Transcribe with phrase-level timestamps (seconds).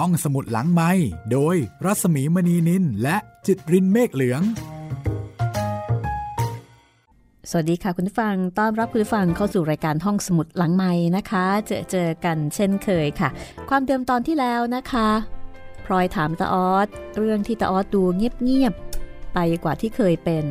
[0.00, 0.90] ท่องสมุดหลังไม้
[1.32, 4.42] โดยรัสมีมณีนินและจิตรินเมฆเหลือง
[7.50, 13.28] สวัสดีค่ะคุณผู้ฟัง ต้อนรับคุณผู้ฟังเข้าสู่รายการห้องสมุดหลังไม้นะคะ เจอเจอกันเช่นเคยค่ะ
[13.68, 15.08] ความเดิมตอนที่แล้วนะคะ
[15.86, 16.88] พลอยถามตาออส
[17.18, 20.44] เรื่องที่ตาออสดูเงียบๆไปกว่าที่เคยเป็น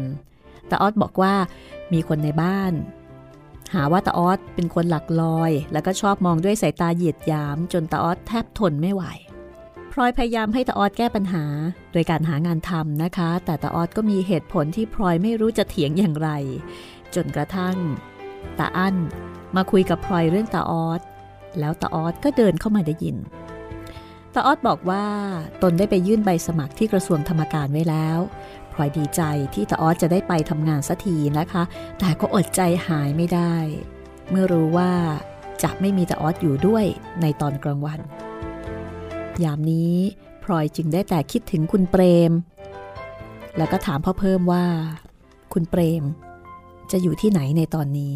[0.69, 1.33] ตาออสบอกว่า
[1.93, 2.73] มีคนในบ้าน
[3.73, 9.05] หาว่าตาออสเป็นคนหลักลอย แล้วก็ชอบมองด้วยสายตาเหยียดยาม จนตาออสแทบทนไม่ไหว
[9.93, 11.43] พลอยพยายามให้ตาออสแก้ปัญหา
[11.93, 16.29] โดยการหางานทำนะคะ แต่ตาออสก็มีเหตุผลที่พลอยไม่รู้จะเถียงอย่างไร
[17.15, 17.75] จนกระทั่ง
[18.59, 18.95] ตาอั้น
[19.55, 21.01] มาคุยกับพลอยเรื่องตาออส
[21.59, 23.17] แล้วตาออสก็เดินเข้ามาได้ยิน
[24.33, 25.05] ตาออสบอกว่า
[25.61, 28.19] ตนได้ไปยื่นใบสมัครที่กระทรวงธรรมการไว้แล้ว
[28.73, 29.21] พลอยดีใจ
[29.53, 31.63] ที่ตาออสจะได้ไปทำงานสักทีนะคะ
[31.99, 33.55] แต่ก็อดใจหายไม่ได้
[34.29, 34.91] เมื่อรู้ว่า
[35.63, 36.85] จะไม่มีตาออสอยู่ด้วย
[37.21, 37.99] ในตอนกลางวัน
[39.43, 39.95] ยามนี้
[40.43, 42.31] พลอยจึงได้แต่คิดถึงคุณเปรม
[43.57, 44.65] แล้วก็ถามพ่อเพิ่มว่า
[45.53, 46.03] คุณเปรม
[46.91, 48.15] จะอยู่ที่ไหนในตอนนี้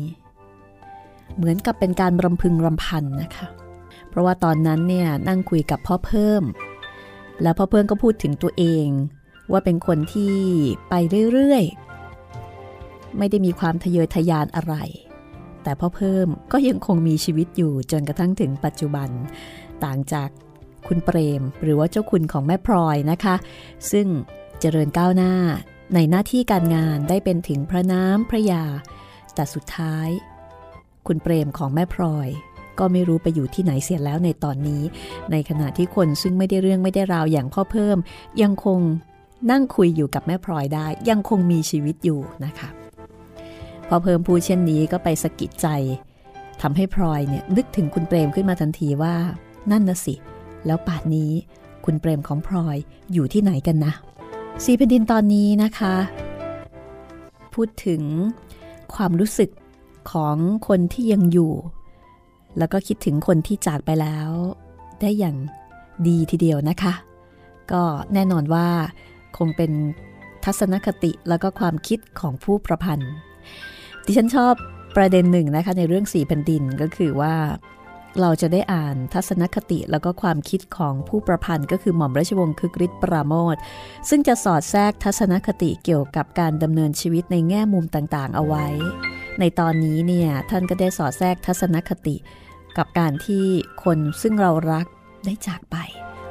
[1.36, 3.48] เหมือนกับเป็นการรำพึงรำพันนะคะ
[4.10, 6.44] เพราะว่าตอนนั้นเนี่ยนั่งคุยกับพ่อเพิ่ม
[7.42, 8.88] แล้วพ่อเพิ่มก็พูดถึงตัวเอง
[9.52, 10.36] ว่าเป็นคนที่
[10.90, 10.94] ไป
[11.32, 14.76] เรื่อยๆ ไม่ได้มีความทะเยอทะยานอะไร
[15.64, 19.10] แต่พ่อเพิ่มก็ยังคงมีชีวิตอยู่จนกระทั่งถึงปัจจุบัน
[19.84, 20.30] ต่างจาก
[20.88, 23.36] คุณเปรม หรือว่าเจ้าคุณของแม่พลอยนะคะ
[23.92, 24.08] ซึ่ง
[24.60, 25.34] เจริญก้าวหน้า
[25.94, 28.64] ในหน้าที่การงานได้เป็นถึงพระน้ำพระยา
[29.36, 30.10] แต่สุดท้าย
[31.08, 32.28] คุณเปรมของแม่พลอย
[32.80, 34.84] ก็ไม่รู้ไปอยู่ที่ไหนเสียแล้วในตอนนี้
[35.32, 37.98] ในขณะที่คนซึ่งไม่ได้เรื่องไม่ได้ราวอย่างพ่อเพิ่ม
[38.42, 38.80] ยังคง
[39.52, 42.70] นั่งคุยอยู่กับแม่พลอยได้ ยังคงมีชีวิตอยู่นะคะ
[43.88, 45.68] พอเพิ่มพูดเช่นนี้ก็ไปสะกิดใจ
[46.62, 49.16] ทำให้พลอยเนี่ยนึกถึงคุณเปรมขึ้นมาทันทีว่า
[49.72, 50.16] นั่นนะสิ
[50.66, 51.32] แล้วป่านนี้
[51.86, 52.78] คุณเปรมของพลอย
[53.14, 53.94] อยู่ที่ไหนกันนะ
[54.64, 55.96] สีแผ่นดินตอนนี้นะคะ
[57.54, 58.04] พูดถึง
[58.94, 59.50] ความรู้สึก
[60.12, 60.38] ของ
[60.68, 61.54] คนที่ยังอยู่
[62.58, 64.30] แล้วก็คิดถึงคนที่จากไปแล้ว
[65.02, 65.38] ได้อย่าง
[66.08, 66.94] ดีทีเดียวนะคะ
[67.72, 67.84] ก็
[68.14, 68.68] แน่นอนว่า
[69.38, 69.72] คงเป็น
[70.44, 73.14] ทัศนคติแล้วก็ความคิดของผู้ประพันธ์
[74.06, 74.54] ดิฉันชอบ
[74.96, 77.34] ประเด็นหนึ่งนะคะในเรื่องสีแผ่นดินก็คือว่า
[78.22, 83.56] เราจะได้อ่านทัศนคติแล้วก็ความคิดของผู้ประพันธ์ก็คือหม่อมราชวงศ์คึกฤทธิ์ปราโมท
[84.10, 88.68] ซึ่งจะสอดแทรกทัศนคติเกี่ยวกับการดำเนินชีวิตในแง่มุมต่างๆ เอาไว้
[89.40, 92.16] ในตอนนี้เนี่ยท่านก็ได้สอดแทรกทัศนคติ
[92.78, 93.46] กับการที่
[93.84, 94.86] คนซึ่งเรารัก
[95.26, 95.78] ได้จากไป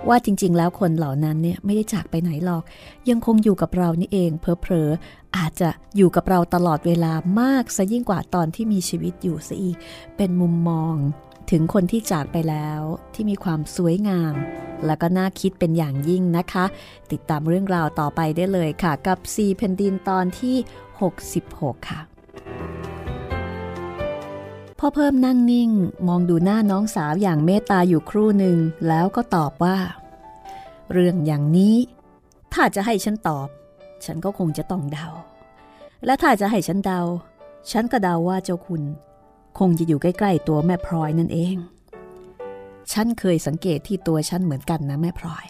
[0.08, 2.62] ว่าจริงๆ แล้วคนเหล่านั้นเนี่ยไม่ได้จากไปไหนหรอก
[3.10, 9.76] ยังคงอยู่กับเรานี่เองเพลอๆอาจจะอยู่กับเราตลอดเวลามากซะยิ่งกว่าตอนที่มีชีวิตอยู่ซะอีก
[10.16, 10.94] เป็นมุมมอง
[11.52, 12.80] ถึงคนที่จากไปแล้ว
[13.14, 14.34] ที่มีความสวยงาม
[14.86, 16.64] และก็น่าคิดเป็นอย่างยิ่งนะคะ
[17.10, 20.56] ติดตามเรื่องราวต่อไปได้เลยค่ะ กับซีแผ่นดินตอนที่
[21.22, 22.00] 66 ค่ะ
[24.78, 25.70] พ่อเพิ่มนั่งนิ่ง
[26.08, 28.58] มองดูหน้าน้องสาวอย่างเมตตาอยู่ครู่หนึ่ง
[28.88, 29.76] แล้วก็ตอบว่า
[30.92, 31.76] เรื่องอย่างนี้
[32.54, 33.48] ถ้าจะให้ฉันตอบ
[34.04, 35.08] ฉันก็คงจะต้องเดา
[36.04, 37.00] และถ้าจะให้ฉันเดา
[37.70, 38.82] ฉันก็เดาว่าเจ้าคุณ
[39.58, 41.56] คงจะอยู่ใกล้ ๆ ตัวแม่พลอยนั่นเอง
[42.92, 45.46] ฉันเคยสังเกตที่ตัวฉันเหมือนกันนะแม่พลอย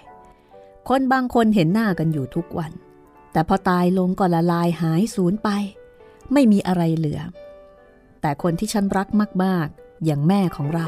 [0.88, 2.72] คนบางคนเห็นหน้ากันอยู่ทุกวัน
[3.32, 5.48] แต่พอตายลงก็ละลายหายสูญไป
[6.32, 7.20] ไม่มีอะไรเหลือ
[8.20, 9.08] แต่คนที่ฉันรัก
[9.44, 10.86] มากๆ อย่างแม่ของเรา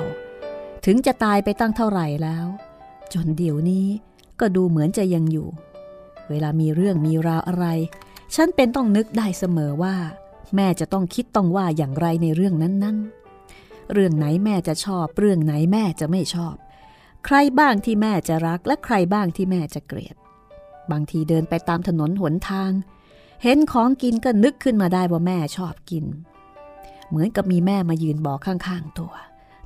[0.84, 2.46] ถึงจะตายไปตั้งเท่าไหร่แล้ว
[3.12, 3.86] จนเดี๋ยวนี้
[4.40, 5.48] ก็ดูเหมือนจะยังอยู่
[6.28, 7.66] เวลามีเรื่องมีราวอะไร
[8.34, 9.96] ฉันเป็นต้องนึกได้เสมอว่า
[10.56, 16.54] แม่จะต้องคิดต้องว่าอย่างไรในเรื่องนั้นๆ เรื่องไหนแม่จะชอบ เรื่องไหนแม่จะไม่ชอบ
[17.24, 20.16] ใครบ้างที่แม่จะรักและใครบ้างที่แม่จะเกลียด
[20.90, 22.70] บางทีเดินไปตามถนนหนทาง
[23.42, 26.04] เห็นของกินก็นึกขึ้นมาได้ว่าแม่ชอบกิน
[27.08, 29.12] เหมือนกับมีแม่มายืนบอกข้างๆตัว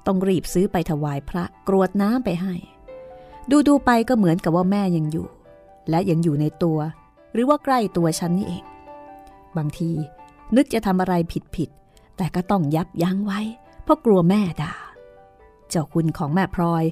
[0.07, 2.55] ต้องรีบซื้อไปถวายพระกรวดน้ำไปให้
[3.51, 5.29] ดูดูไปก็เหมือนกับว่าแม่ยังอยู่
[5.91, 6.79] และยังอยู่ในตัว
[7.33, 8.65] หรือว่าใกล้ตัวฉันนี่เอง
[9.57, 9.91] บางที
[10.57, 11.71] นึกจะทำอะไรผิดผิด
[12.17, 13.41] แต่ก็ต้องยับยั้งไว้
[13.83, 14.75] เพราะกลัวแม่ด่า
[15.69, 16.85] เจ้าคุณของแม่พลอย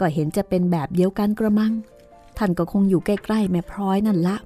[0.00, 1.72] ก็เห็นจะเป็นแบบเดียวกันกระมัง
[2.38, 4.36] ท่านก็คงอยู่ใกล้ๆแม่พลอยนั่นละ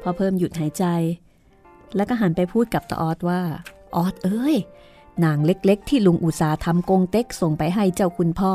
[0.00, 0.84] พอเพิ่มหยุดหายใจ
[1.96, 3.40] แล้วก็หันไปพูดกับตาออดว่า
[3.96, 4.56] ออดเอ้ย
[5.24, 8.52] นางเล็กๆ ที่ลุงอุตสาทำกงเต็กส่งไปให้เจ้าคุณพ่อ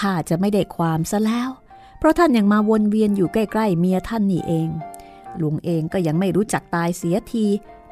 [0.00, 1.50] ถ้าจะไม่ได้ความซะแล้ว
[1.98, 4.68] เพราะท่านยังมาวนเวียนอยู่ใกล้ๆเมียท่านนี่เอง
[5.42, 7.46] ลุงเองก็ยังไม่รู้จักตายเสียที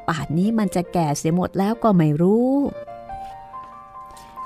[0.07, 2.51] ป่านนี้มันจะแก่เสียหมดแล้วก็ไม่รู้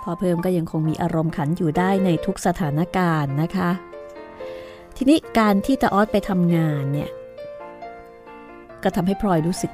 [0.04, 3.70] พอเพิ่มก็ยังคงมีอารมณ์ขันอยู่ได้ในทุกสถานการณ์นะคะ
[4.96, 7.10] ทีนี้การที่ตาออสไปทำงานเนี่ย
[8.84, 9.72] ก็ทำให้พลอยรู้สึก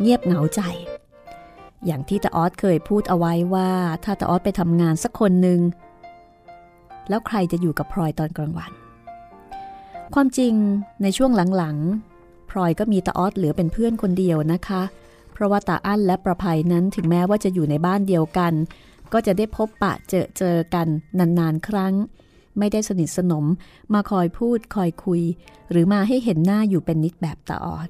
[0.00, 0.60] เงียบเหงาใจ
[1.86, 3.70] อย่างที่ตาออสเคยพูดเอาไว้ว่า
[4.04, 5.60] ถ้าตาออสไปทำงานสักคนหนึ่ง
[7.08, 8.72] แล้วใครจะอยู่กับพลอยตอนกลางวัน
[10.14, 10.54] ความจริง
[11.02, 12.11] ในช่วงหลังๆ
[12.52, 14.82] พลอยก็มีตาออสเหลือเป็นเพื่อนคนเดียวนะคะ
[15.32, 18.52] เพราะว่าตาอั้นและประภัยนั้นถึงแม้ว่าจะอยู่ในบ้านเดียวกัน
[19.12, 20.86] ก็จะได้พบปะเจอเจอกัน
[21.18, 21.94] นานๆ ครั้ง
[22.58, 23.44] ไม่ได้สนิทสนม
[23.94, 25.22] มาคอยพูดคอยคุย
[25.70, 27.88] หรือมาให้เห็นหน้าอยู่เป็นนิดแบบตาออด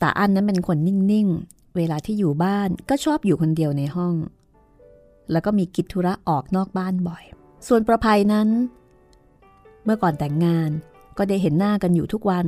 [0.00, 4.14] ตาอั้นนั้นเป็นคนนิ่งๆ เวลาที่อยู่บ้านก็ชอบอยู่คนเดียวในห้อง
[5.30, 7.24] แล้วก็มีกิจธุระออกนอกบ้านบ่อย
[7.66, 8.48] ส่วนประภัยนั้น
[9.84, 10.70] เมื่อก่อนแต่งงาน
[11.18, 12.46] ก็ได้เห็นหน้ากันอยู่ทุกวัน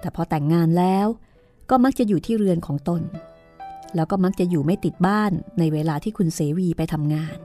[0.00, 1.06] แต่พอแต่งงานแล้ว
[1.70, 3.02] ก็มักจะอยู่ที่เรือนของตน
[3.96, 7.36] แล้วก็มักจะอยู่ไม่ติดบ้านในเวลาที่คุณเสวีไปทำงาน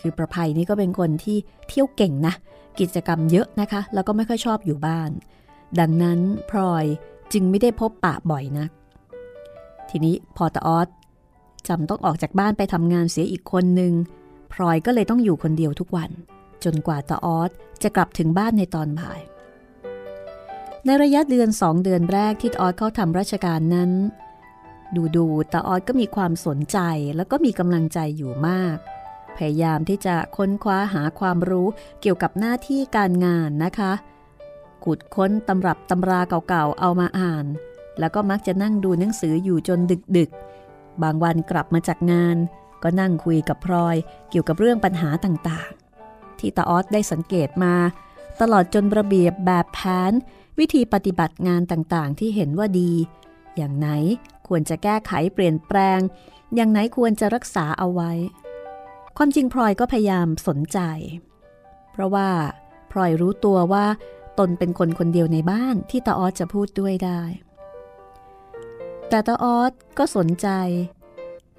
[0.00, 1.36] คือประภัยนี่ก็เป็นคนที่
[1.68, 2.34] เที่ยวเก่งนะ
[2.80, 5.10] กิจกรรมเยอะนะคะ แล้วก็ไม่ค่อยชอบอยู่บ้าน
[5.80, 6.18] ดังนั้น
[6.50, 6.84] พลอย
[7.32, 8.70] จึงไม่ได้พบปะบ่อยนะัก
[9.90, 10.88] ทีนี้พอตาออส
[11.68, 13.92] จำต้องออกจากบ้านไปทำงานเสียอีกคนหนึ่ง
[14.52, 16.10] พลอยก็เลยต้องอยู่คนเดียวทุกวัน
[16.64, 17.50] จนกว่าตาออส
[17.82, 19.20] จะกลับถึงบ้านในตอนบ่าย
[20.90, 23.90] ในระยะเดือนสองเดือนแรกที่ออสเข้าทำราชการนั้น
[24.96, 26.78] ดูดูตาออสก็มีความสนใจ
[27.16, 28.76] แล้วก็มีกำลังใจอยู่มาก
[29.36, 31.68] พยายามที่จะค้นคว้าหาความรู้
[32.00, 33.92] เกี่ยวกับหน้าที่การงานนะคะ
[34.84, 37.46] ขุดค้นตำรับตำราเก่าๆเอามาอ่าน
[37.98, 39.78] แล้วก็มักจะนั่งดูหนังสืออยู่จน
[40.16, 42.36] ดึกๆ บางวันกลับมาจากงาน
[42.82, 43.96] ก็นั่งคุยกับพลอย
[44.30, 47.74] เกี่ยวกับเรื่องปัญหาต่างๆ ที่ตาออสได้สังเกตมา
[48.40, 49.80] ตลอดจนระเบียบแบบแผ
[50.10, 50.12] น
[50.58, 52.92] วิธีปฏิบัติงานต่างๆ ที่เห็นว่าดี
[53.56, 53.88] อย่างไหน
[54.48, 56.00] ควรจะแก้ไขเปลี่ยนแปลง
[56.54, 58.12] อย่างไหนควรจะรักษาเอาไว้
[59.16, 60.78] ความจริงพลอยก็พยายามสนใจ
[61.92, 62.28] เพราะว่า
[62.92, 63.86] พลอยรู้ตัวว่า
[64.38, 67.22] ตนเป็นคนคนเดียวในบ้านที่ตาออสจะพูดด้วยได้
[69.08, 70.48] แต่ตาออสก็สนใจ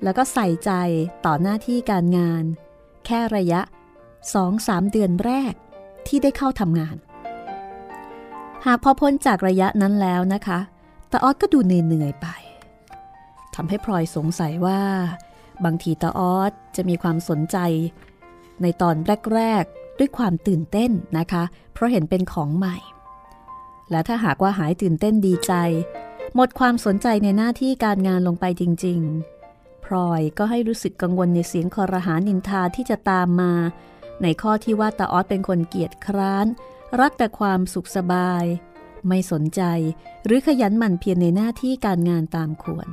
[0.03, 0.71] แล้วก็ใส่ใจ
[1.25, 2.43] ต่อหน้าที่การงาน
[3.05, 3.61] แค่ระยะ
[4.33, 5.53] สองสามเดือนแรก
[6.07, 6.95] ที่ได้เข้าทำงาน
[8.65, 10.59] หากพอพ้นจากระยะนั้นแล้วนะคะ
[11.11, 12.27] ตาออสก็ดูเหนื่อยไป
[13.55, 14.81] ทำให้พลอยสงสัยว่า
[15.65, 17.57] บางทีตาออสจะมีความสนใจ
[18.61, 18.95] ในตอน
[19.35, 22.77] แรก ๆ ด้วยความตื่นเต้นนะคะ เพราะเห็นเป็นของใหม่
[23.91, 25.53] และถ้าหากว่าหายตื่นเต้นดีใจ
[26.35, 28.99] หมดความสนใจในหน้าที่การงานลงไปจริง
[29.43, 33.53] ๆ พลอยก็ให้รู้สึกกังวลในเสียงคอรหานินทาที่จะตามมา
[34.23, 36.47] ในข้อที่ว่าตาออสเป็นคนเกียจคร้าน
[36.99, 38.43] รักแต่ความสุขสบาย
[39.07, 39.61] ไม่สนใจ
[40.25, 42.87] หรือขยันหมั่นเพียรในหน้าที่การงานตามควร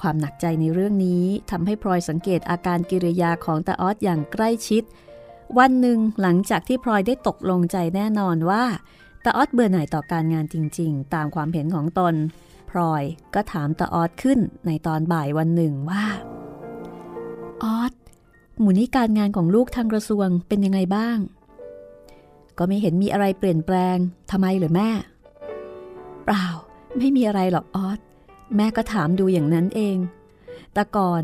[0.00, 4.82] ความหนักใจในเรื่องนี้ทำให้พลอยสังเกตอาการกิริยาของตาออสอย่างใกล้ชิด
[5.58, 8.64] วันหนึ่งหลังจากที่พลอยได้ตกลงใจแน่นอนว่า
[9.24, 12.14] ตาออดเบื่อหน่ายต่อการงานจริง ๆ ตามความเห็นของตน
[12.70, 13.02] พลอย
[13.34, 16.04] ก็ถามตาออดขึ้นในตอนบ่ายวันหนึ่งว่า
[17.62, 17.92] ออด
[18.58, 21.18] หมูนี้การงานของลูกทางกระทรวงเป็นยังไงบ้าง
[22.58, 23.96] ก็ไม่เห็นมีอะไรเปลี่ยนแปลง
[24.30, 24.90] ทำไมหรือแม่
[26.24, 26.46] เปล่า
[26.98, 27.98] ไม่มีอะไรหรอกออด
[28.56, 29.96] แม่ก็ถามดูอย่างนั้นเอง
[30.74, 31.22] แต่ก่อน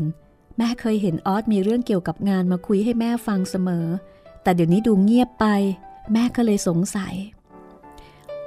[0.57, 3.85] แม่เคยเห็นออสมีเรื่องเกี่ยวกับงานมาคุยให้แม่ฟังเสมอ
[4.43, 5.45] แต่เดี๋ยวนี้ดูเงียบไป
[6.13, 7.15] แม่ก็เลยสงสัย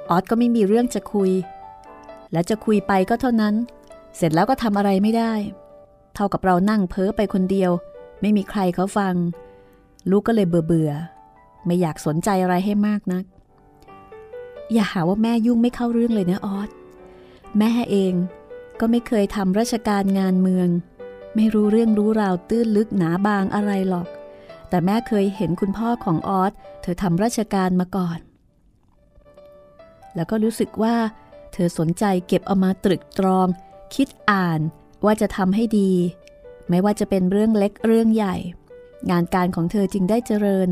[0.09, 1.31] ออสก็ไม่มีเรื่องจะคุย
[2.31, 3.55] และจะคุยไปก็เท่านั้น
[4.15, 5.33] เสร็จแล้วก็ทำอะไรไม่ได้
[6.15, 7.71] เท่ากับเรานั่งเพ้อไปคนเดียว
[8.21, 9.15] ไม่มีใครเขาฟัง
[10.09, 10.91] ลูกก็เลยเบื่อเบื่อ
[11.65, 13.23] ไม่อยากสนใจอะไรให้มากนัก
[14.73, 16.69] อย่าหาว่าแม่ยุ่งไม่เข้าเรื่องเลยนะออส
[17.59, 18.13] แม่เอง
[18.79, 20.69] ก็ไม่เคยทำราชการงานเมือง
[21.35, 24.07] ไม่รู้เรื่องรู้ราวตื้นลึกหนาบางอะไรหรอก
[24.69, 26.51] แต่แม่เคยเห็นคุณพ่อของออส
[26.81, 28.19] เธอทำราชการมาก่อน
[30.15, 30.95] แล้วก็รู้สึกว่า
[31.53, 33.47] เธอสนใจเก็บเอามาตรึกตรอง
[33.95, 34.59] คิดอ่าน
[35.05, 35.91] ว่าจะทำให้ดี
[36.69, 38.35] ไม่ว่าจะเป็นเรื่องเล็กเรื่องใหญ่
[39.09, 40.69] งานการของเธอจึงได้เจริญ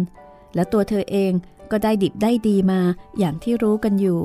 [0.55, 1.31] และตัวเธอเอง
[1.71, 2.79] ก็ได้ดิบได้ดีมา
[3.19, 4.19] อย่างที่รู้กันอยู่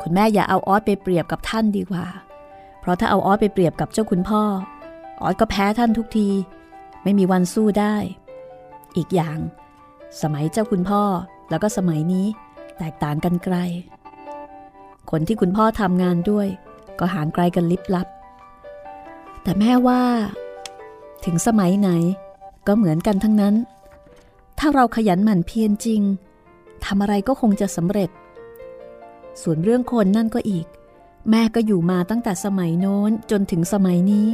[0.00, 2.06] คุณแม่อย่าเอาออสไปเปรียบกับท่านดีกว่า
[2.80, 4.42] เพราะถ้าเอาออสไปเปรียบกับเจ้าคุณพ่อ
[5.22, 6.28] ออสก็แพ้ท่านทุกที
[7.02, 7.94] ไม่มีวันสู้ได้
[8.96, 9.38] อีกอย่าง
[10.22, 11.02] สมัยเจ้าคุณพ่อ
[11.50, 12.26] แล้วก็สมัยนี้
[12.78, 13.56] แตกต่างกันไกล
[15.10, 16.48] คนที่คุณพ่อทำงานด้วย
[16.98, 18.06] ก็ห่างไกลกันลิบลับ
[19.42, 20.02] แต่แม่ว่า
[21.24, 21.90] ถึงสมัยไหน
[22.66, 23.54] ก็เหมือนกันทั้งนั้น
[24.58, 26.02] ถ้าเราขยันหมั่นเพียรจริง
[26.84, 28.10] ทำอะไรก็คงจะสำเร็จ
[29.42, 30.66] ส่วนเรื่องคนนั่นก็อีก
[31.30, 34.28] แม่ก็อยู่มาตั้งแต่สมัยโน้นจนถึงสมัยนี้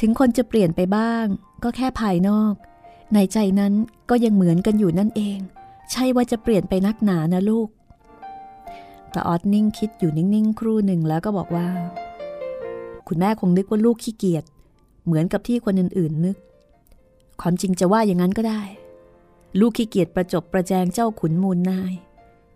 [0.00, 1.24] ถึงคนจะเปลี่ยนไปบ้าง
[1.62, 2.54] ก็แค่ภายนอก
[3.14, 3.72] ในใจนั้น
[4.10, 5.38] ก็ยังเหมือนกันอยู่นั่นเอง
[5.90, 7.68] ใช่ว่าจะเปลี่ยนไปนักหนานะลูก
[9.10, 11.68] แต่ออดนิ่งคิดอยู่นิ่งๆ ครู่หนึ่งแล้วก็บอกว่า
[13.08, 14.44] คุณแม่คงนึกว่าลูกขี้เกียจ
[15.04, 16.36] เหมือนกับที่คนอื่นๆนึก
[17.40, 18.62] ความจริงจะว่าอย่างนั้นก็ได้
[19.60, 21.92] ลูกขี้เกียจประจบประแจงเจ้าขุนมูลนาย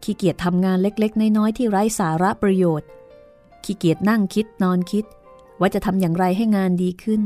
[0.03, 2.89] ขี้เกียจทำงานเล็กๆ น้อยๆ ที่ไร้สาระประโยชน์
[3.65, 5.05] ขี้เกียจนั่งคิดนอนคิด
[5.61, 7.23] ว่าจะทำอย่างไรให้งานดีขึ้น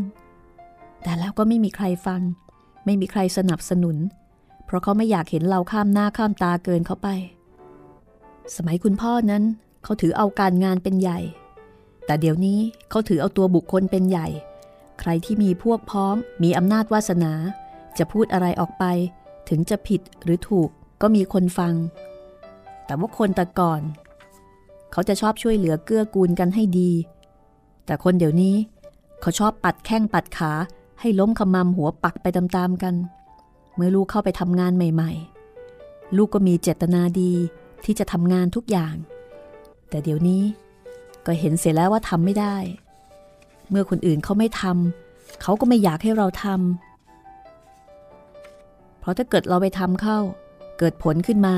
[1.02, 2.20] แต่แล้วก็ไม่มีใครฟัง
[2.84, 3.96] ไม่มีใครสนับสนุน
[4.64, 7.08] เพราะเขาไม่อยากเห็นเราข้ามหน้าข้ามตาเกินเขาไป
[8.56, 9.44] สมัยคุณพ่อนั้น
[9.84, 11.18] เขาถือเอาการงานเป็นใหญ่
[12.06, 12.58] แต่เดี๋ยวนี้
[12.90, 14.28] เขาถือเอาตัวบุคคลเป็นใหญ่
[15.00, 17.32] ใครที่มีพวกพ้องมีอำนาจวาสนา
[17.98, 18.84] จะพูดอะไรออกไป
[19.48, 20.68] ถึงจะผิดหรือถูก
[21.02, 21.74] ก็มีคนฟัง
[22.86, 23.80] แต่ว่าคนแต่ก่อน
[24.92, 26.90] เขาจะชอบช่วยเหลือเกื้อกูลกันให้ดี
[27.86, 28.54] แต่คนเดี๋ยวนี้
[29.20, 30.52] เขาชอบปัดแข้งปัดขา
[31.00, 32.94] ให้ล้มขมำหัวปักไปตามๆกัน
[33.74, 35.10] เมื่อลูกเข้าไปทำงานใหม่
[35.64, 37.32] ๆ ลูกก็มีเจตนาดี
[37.84, 38.94] ที่จะทำงานทุกอย่าง
[39.88, 40.42] แต่เดี๋ยวนี้
[41.26, 42.56] ก็เห็นเสียแล้วว่าทำไม่ได้
[43.71, 50.18] เมื่อคนอื่นเขาไม่ทำเขาก็ไม่อยากให้เราทำเพราะถ้าเกิดเราไปทำเข้า
[50.78, 51.56] เกิดผลขึ้นมา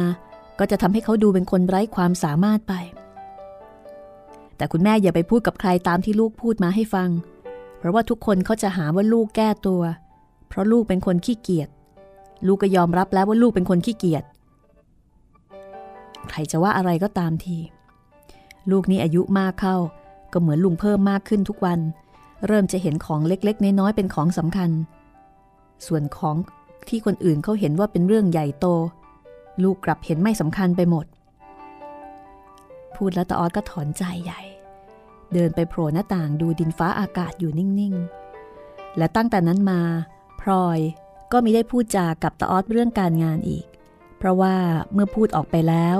[0.58, 2.74] ก็จะทำให้เขาดูเป็นคนไร้ความสามารถไป
[4.56, 7.08] แต่คุณแม่อย่าไปพูดกับใครตามที่ลูกพูดมาให้ฟัง
[7.78, 9.82] เพราะว่าทุกคนเขาจะหาว่าลูกแก้ตัว
[10.48, 11.68] เพราะลูกเป็นคนขี้เกียจ
[12.46, 14.24] ลูกก็ยอมรับแล้วว่าลูกเป็นคนขี้เกียจ
[16.30, 17.58] ใครจะว่าอะไรก็ตามที
[18.70, 19.76] ลูกนี้อายุมากเข้า
[20.38, 21.80] ก็เหมือนลุงเพิ่มมากขึ้นทุกวัน
[22.46, 24.70] เริ่มจะเห็นของเล็กๆ น้อยๆเป็นของสำคัญ
[25.86, 26.36] ส่วนของ
[26.88, 28.66] ที่คนอื่นเขาเห็นว่าเป็นเรื่องใหญ่โต
[29.62, 31.06] ลูกกลับเห็นไม่สำคัญไปหมด
[32.96, 34.40] พูดแล้วตาออดก็ถอนใจใหญ่
[35.32, 39.80] เดินไปโผล่หน้าต่างดูดินฟ้าอากาศอยู่นิ่งๆ และตั้งแต่นั้นมา
[40.40, 40.78] พลอย
[41.32, 43.66] ก็ไม่ได้พูดจากับตาออดเรื่องการงานอีก
[44.18, 44.54] เพราะว่า
[44.92, 45.96] เมื่อพูดออกไปแล้ว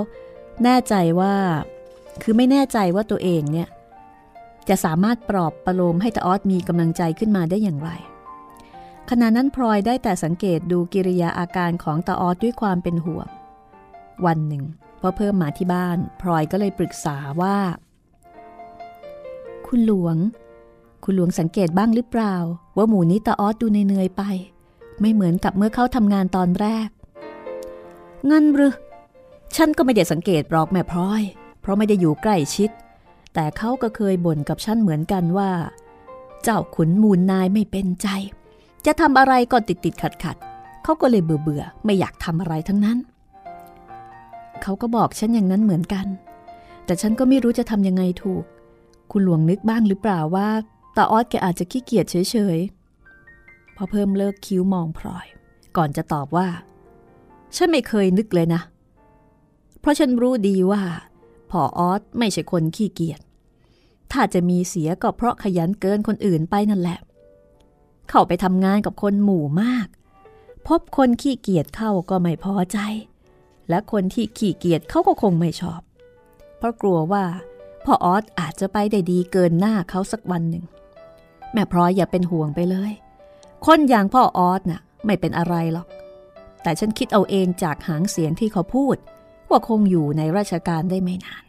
[0.63, 1.35] แน่ใจว่า
[2.21, 3.67] คือไม่แน่ใจว่าตัวเองเนี่ย
[4.69, 7.89] จะสามารถปลอบประโลมให้ตาออดมีกำลังใจขึ้นมาได้อย่างไร
[9.09, 13.27] ขณะนั้นพลอยได้แต่สังเกตดูกิริยาอาการของตาออดด้วยความเป็นห่วง
[14.25, 14.63] วันหนึ่ง
[15.01, 17.57] พอเพิ่มมาที่บ้าน พลอยก็เลยปรึกษาว่า
[19.67, 20.15] คุณหลวง
[21.03, 22.35] คุณหลวงสังเกตบ้างหรือเปล่า
[22.77, 24.23] ว่าหมูนี้ตาออดดูเหนื่อยไป
[25.01, 26.89] ไม่เหมือนกับเมื่อเขาทำงานตอนแรก
[28.29, 28.75] งั้นหรือ
[29.55, 31.23] ฉันก็ไม่ได้สังเกตหรอกแม่พลอย
[31.61, 32.69] เพราะไม่ได้อยู่ใกล้ชิด
[33.39, 35.51] แต่เขาก็เคยบ่นกับฉันเหมือนกันว่า
[36.43, 38.07] เจ้าขุนมูลนายไม่เป็นใจ
[38.85, 40.37] จะทำอะไรก็ติดติดขัดขัด
[40.83, 42.97] เขาก็เลยเบื่อเบื่อๆไม่อยากทำอะไรทั้งนั้น
[44.61, 46.07] เขาก็บอกฉันอย่างนั้นเหมือนกัน
[46.85, 48.43] แต่ฉันก็ไม่รู้จะทำยังไงถูก
[49.11, 50.47] คุณหลวงนึกบ้างหรือเปล่าว่า
[50.95, 55.25] ตาออดแกอาจจะขี้เกียจเฉยๆ พอเพิ่มเลิกคิ้วมองพลอย
[55.77, 56.47] ก่อนจะตอบว่า
[57.55, 58.61] ฉันไม่เคยนึกเลยนะ
[59.79, 60.81] เพราะฉันรู้ดีว่า
[61.51, 63.21] พอออสไม่ใช่คนขี้เกียจ
[64.11, 66.99] ถ้าจะมีเสียก็เพราะขยันเกินคนอื่นไปนั่นแหละ
[68.09, 69.87] เข้าไปทำงานกับคนหมู่มาก
[70.67, 72.79] พบคนขี้เกียจเข้าก็ไม่พอใจ
[73.69, 75.81] และคนที่ขี้เกียจเขาก็คงไม่ชอบ
[76.57, 77.23] เพราะกลัวว่า
[77.85, 80.65] พ่อออสอาจจะไปได้ดีเกินหน้าเขาสักวันหนึ่ง
[81.53, 82.91] แม่พลอยอย่าเป็นห่วงไปเลย
[83.65, 85.87] คนอย่างพ่อออสน่ะไม่เป็นอะไรหรอก
[86.63, 88.97] แต่ฉันคิดเอาเองจากหางเสียงที่เขาพูด
[89.49, 91.43] ว่าคงอยู่ในราชการได้ไม่นาน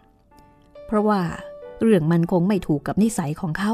[0.86, 1.20] เพราะว่า
[1.82, 3.72] เรื่องมันคงไม่ถูกกับนิสัยของเขา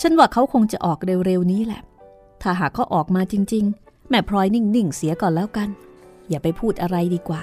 [0.00, 1.82] ฉันว่าเขาคงจะออกเร็วๆนี้แหละ
[2.42, 5.68] ถ้าหากเขาออกมาจริง ๆ แม่พลอยนิ่งๆเสียก่อนแล้วกัน
[6.28, 7.42] อย่าไปพูดอะไรดีกว่า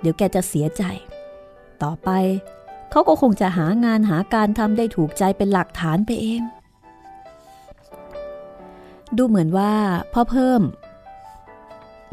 [0.00, 0.82] เดี๋ยวแกจะเสียใจ
[1.82, 2.10] ต่อไป
[2.90, 6.42] เขาก็คงจะหางานหาการทำได้ถูกใจเป็นหลักฐานไปเอง
[9.16, 9.72] ดูเหมือนว่า
[10.12, 10.62] พ่อเพิ่ม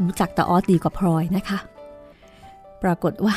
[0.04, 1.58] รู้จักตาออสดีกว่าพลอยนะคะ
[2.82, 3.36] ปรากฏว่า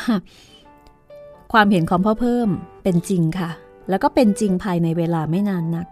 [1.54, 2.50] ความเห็นของพ่อเพิ่ม
[2.84, 3.50] เป็นจริงค่ะ
[3.90, 5.88] แล้วก็เป็นจริงภายในเวลาไม่นานนัก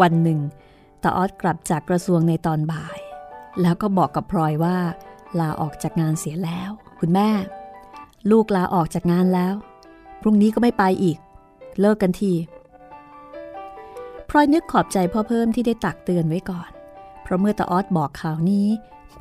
[0.00, 0.40] วันหนึ่ง
[1.02, 2.98] ตาออสกลับจากกระทรวงในตอนบ่าย
[3.62, 4.76] แล้วก็บอกกับพลอยว่า
[5.40, 7.28] ลาออกจากงานเสียแล้ว คุณแม่
[8.30, 9.54] ลูกลาออกจากงานแล้ว
[10.20, 11.18] พรุ่งนี้ก็ไม่ไปอีก
[11.80, 12.32] เลิกกันที
[14.28, 16.70] พลอยนึกขอบใจพ่อเพิ่มที่ได้ตักเตือนไว้ก่อน
[17.22, 18.68] เพราะเมื่อตาออสบอกข่าวนี้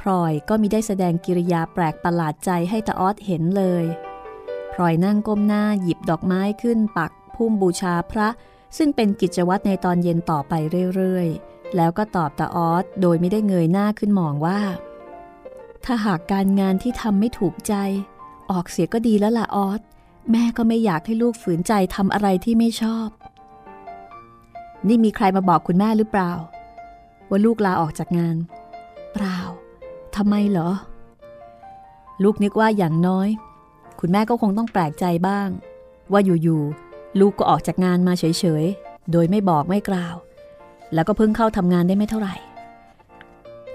[0.02, 3.86] พลอยก็มิได้แสดงกิริยาแปลกประหลาดใจให้ตาออสเห็นเลย
[4.76, 8.28] พลอยนั่งก้มหน้าหยิบดอกไม้ขึ้นปักพุ่มบูชาพระ
[8.78, 10.54] ซึ่งเป็นกิจวัตรในตอนเย็นต่อไป
[10.96, 14.60] เรื่อยๆ แล้วก็ตอบตาออสโดยไม่ได้เงยหน้าขึ้นมองว่า
[15.86, 17.74] ถ้าหากการงานที่ทำไม่ถูกใจ
[18.52, 19.82] ออกเสียก็ดีแล้วล่ะออส
[20.32, 23.08] แม่ก็ไม่อยากให้ลูกฝืนใจทำอะไรที่ไม่ชอบ
[24.88, 26.32] นี่มีใครมาบอกคุณแม่หรือเปล่า
[27.30, 28.36] ว่าลูกลาออกจากงาน
[29.14, 29.38] เปล่า
[30.16, 30.70] ทำไมเหรอ
[32.24, 33.30] ลูกนึกว่าอย่างน้อย
[34.00, 35.48] คุณแม่ก็คงต้องแปลกใจบ้าง
[36.12, 40.16] ว่าอยู่ๆลูกก็ออกจากงานมาเฉยๆ โดยไม่บอกไม่กล่าว
[40.94, 42.36] แล้วก็เพิ่งเข้าทำงานได้ไม่เท่าไหร่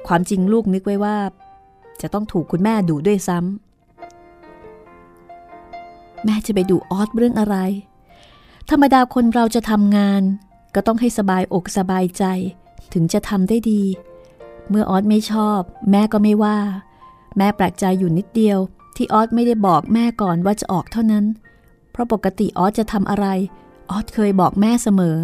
[0.06, 1.16] ความจริงลูกนึกไว้ว่า
[2.02, 7.56] จะต้องถูกคุณแม่ดุด้วยซ้ำแม่จะไปดูออสเรื่องอะไร
[8.70, 10.22] ธรรมดาคนเราจะทำงาน
[10.74, 12.24] ก็ต้องให้สบายอกสบายใจ
[12.92, 13.82] ถึงจะทำได้ดี
[14.68, 15.60] เมื่อออสไม่ชอบ
[15.90, 16.58] แม่ก็ไม่ว่า
[17.38, 18.58] แม่แปลกใจอยู่นิดเดียว
[19.02, 21.24] ที่ออสไม่ได้บอกแม่ก่อนว่าจะออกเท่านั้น
[21.90, 23.26] เพราะปกติออสจะทำอะไร
[23.90, 25.18] ออสเคยบอกแม่เสมอ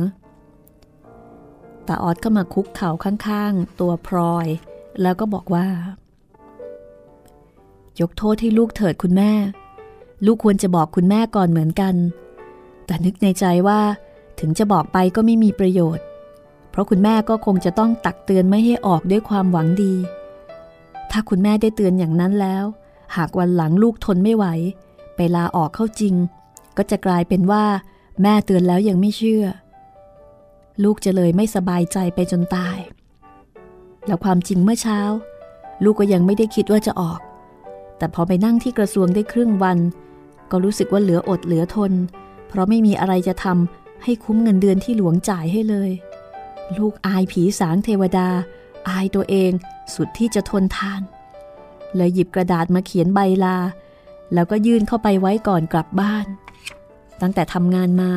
[1.84, 4.46] แต่ออสก็มาคุกเข่าข้างๆ ตัวพลอย
[5.02, 5.66] แล้วก็บอกว่า
[8.00, 9.32] ยกโทษให้ลูกเถิดคุณแม่
[10.26, 11.94] ลูกควรจะบอกคุณแม่ก่อนเหมือนกัน
[12.86, 13.80] แต่นึกในใจว่า
[14.40, 16.04] ถึงจะบอกไปก็ไม่มีประโยชน์
[16.70, 19.94] เพราะคุณแม่ก็คงจะต้องตักเตือนไม่ให้ออกด้วยความหวังดี
[21.10, 22.66] ถ้าคุณแม่ได้เตือนอย่างนั้นแล้ว
[23.16, 24.46] หากวันหลังลูกทนไม่ไหว
[25.16, 26.14] ไปลาออกเข้าจริง
[26.76, 27.64] ก็จะกลายเป็นว่า
[28.22, 29.44] แม่เตือนแล้วยังไม่เชื่อ
[30.84, 32.78] ลูกจะเลยไม่สบายใจไปจนตาย
[34.06, 35.00] แล้วความจริงเมื่อเช้า
[35.84, 37.20] ลูกก็ยังไม่ได้คิดว่าจะออก
[37.98, 39.78] แต่พอไปนั่งที่กระทรวงได้ครึ่งวัน
[40.50, 41.92] ก็รู้สึกว่าเหลืออดเหลือทน
[42.48, 45.90] เพราะไม่มีอะไรจะทำให้คุ้มเงินเดือนที่หลวงจ่ายให้เลย
[46.78, 48.28] ลูกอายผีสางเทวดา
[48.88, 49.50] อายตัวเอง
[49.94, 51.02] สุดที่จะทนทาน
[51.96, 53.56] เลยหยิบกระดาษมาเขียนใบลา
[54.34, 56.26] แล้วก็ยื่นเข้าไปไว้ก่อนกลับบ้าน
[57.20, 58.10] ตั้งแต่ทำงานมา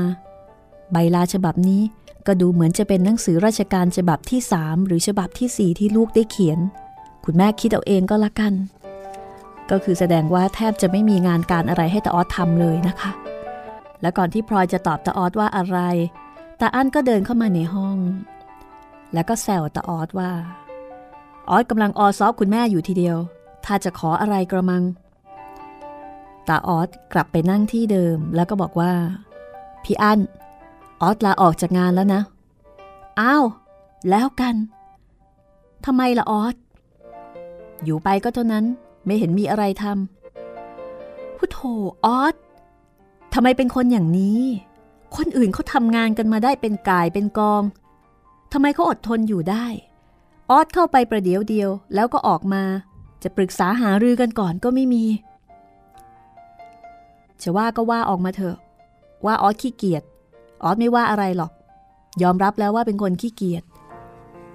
[0.92, 1.82] ใบลาฉบับนี้
[2.28, 6.60] ก็ดูเหมือนจะเป็นหนังสือราชการฉบับที่สามหรือฉบับที่สี่ที่ลูกได้เขียน
[7.26, 8.54] คุณแม่คิดเอาเองก็แล้วกัน
[9.70, 13.12] ก็คือแสดงว่าแทบจะไม่มีงานการอะไรให้ตาออสทำเลยนะคะ
[14.02, 15.78] และก่อนที่พลอยจะตอบตาออสว่าอะไร
[16.60, 17.98] ตาอั้นก็เดินเข้ามาในห้อง
[19.14, 20.32] แล้วก็แซวตาออสว่า
[21.50, 23.18] ออสกำลังออซอฟคุณแม่อยู่ทีเดียว
[23.65, 24.84] ถ้าจะขออะไรกระมัง
[26.48, 28.91] ตาออสกลับไปนั่งที่เดิมแล้วก็บอกว่า
[29.84, 30.19] พี่อั้น
[31.02, 32.22] ออสลาออกจากงานแล้วนะ
[33.19, 33.43] อ้าว
[34.10, 34.56] แล้วกัน
[35.86, 36.56] ทำไมล่ะออส
[37.84, 38.65] อยู่ไปก็เท่านั้น
[39.06, 41.60] ไม่เห็นมีอะไรทำพุโธ
[42.06, 42.36] ออส
[43.34, 44.41] ทำไมเป็นคนอย่างนี้
[45.15, 47.63] คนอื่นเขาทำงานกันมาได้เป็นกายเป็นกอง
[48.54, 49.65] ทำไมเขาอดทนอยู่ได้
[50.52, 52.63] ออสเข้าไปประเดี๋ยวเดียวแล้วก็ออกมา
[53.23, 55.05] จะปรึกษาหารือกันก่อนก็ไม่มี
[57.41, 58.58] จะว่าก็ว่าออกมาเถอะ
[59.25, 60.03] ว่าออสขี้เกียจ
[60.63, 61.51] ออสไม่ว่าอะไรหรอก
[62.23, 63.63] ยอมรับแล้วว่าเป็นคนขี้เกียจ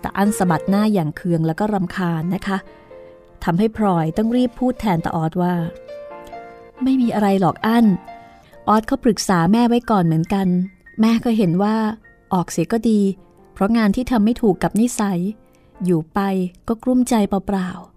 [0.00, 2.59] แต่อันสะบัดหน้าอย่างเคืองแล้วก็รำคาญนะคะ
[3.44, 5.55] ทำให้พลอยต้องรีบพูดแทนตาออสว่า
[6.83, 7.87] ไม่มีอะไรหรอกอัน
[8.68, 10.48] ออสเขาปรึกษาแม่ไว้ก่อนเหมือนกัน
[11.00, 11.77] แม่ก็เห็นว่า
[12.33, 13.00] ออกเสียก็ดี
[13.53, 15.20] เพราะงานที่ทำไม่ถูกกับนิสัย
[15.85, 16.20] อยู่ไป
[16.68, 17.94] ก็กลุ้มใจเปล่าๆ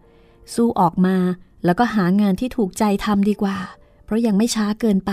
[0.55, 1.17] สู้ออกมา
[1.65, 3.57] แล้วก็หางานที่ถูกใจทำดีกว่า
[4.05, 5.11] เพราะยังไม่ช้าเกินไป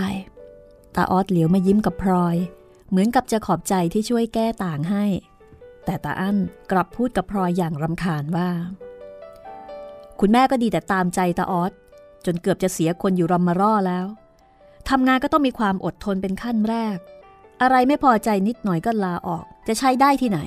[0.95, 2.35] ตาออสเหลียวมายิ้มกับพลอย
[2.89, 5.05] เหมือนกับจะขอบใจที่ช่วยแก้ต่างให้
[5.85, 6.37] แต่ตาอั้น
[6.71, 8.49] กลับพูดกับพลอยอย่างรำคาญว่า
[10.19, 11.71] คุณแม่ก็ดีแต่ตามใจตาออส
[12.25, 14.05] จนเกือบจะเสียคนอยู่รำมาร่อแล้ว
[14.89, 16.97] ทำงานก็ต้องมีความอดทนเป็นขั้นแรก
[17.61, 20.39] อะไรไม่พอใจนิดหน่อยก็ลาออก จะใช้ได้ที่ไหน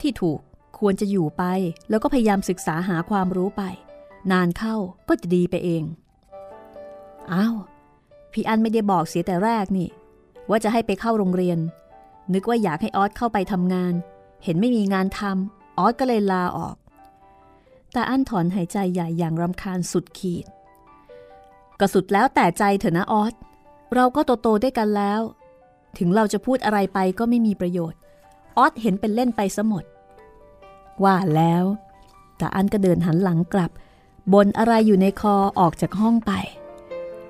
[0.00, 0.38] ที่ถูก
[0.78, 1.44] ควรจะอยู่ไป
[1.90, 3.62] แล้วก็พยายามศึกษาหาความรู้ไป
[4.32, 4.76] นานเข้า
[5.08, 5.82] ก็จะดีไปเอง
[7.32, 7.56] อ้าว
[8.32, 9.88] พี่อันไม่ได้บอกเสียแต่แรกนี่
[10.50, 11.58] ว่าจะให้ไปเข้าโรงเรียน
[12.34, 13.94] นึกว่าอยากให้ออสเข้าไปทำงาน
[14.44, 16.76] เห็นไม่มีงานทำออสก็เลยลาออก
[17.92, 20.46] แต่อันถอนหายใจใหญ่อย่างรำคาญสุดขีด
[21.80, 23.34] ก็สุดแล้วแต่ใจเถอะนะออส
[23.94, 25.20] เราก็โตโตได้กันแล้ว
[25.98, 27.98] ถึงเราจะพูดอะไรไปก็ไม่มีประโยชน์
[28.58, 29.84] ออสเห็นเป็นเล่นไปซะหมด
[31.04, 31.64] ว่าแล้ว
[32.36, 33.70] แต่อันก็เดินหันหลังกลับ
[34.32, 36.32] บนอะไรอยู่ในคอออกจากห้องไป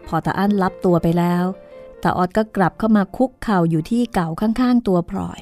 [0.07, 1.45] พอตาอั้นรับตัวไปแล้ว
[2.03, 5.41] ตาออดก็กลับเข้ามาคุกเข่าอยู่ที่เก่าข้างๆตัวพลอย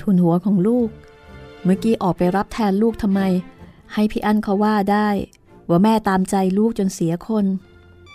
[0.00, 0.88] ทุนหัวของลูก
[1.64, 3.20] เมื่อกี้ออกไปรับแทนลูกทำไม
[3.92, 5.08] ให้พี่อั้นเขาว่าได้
[5.68, 7.44] ว่าแม่ตามใจลูกจนเสียคน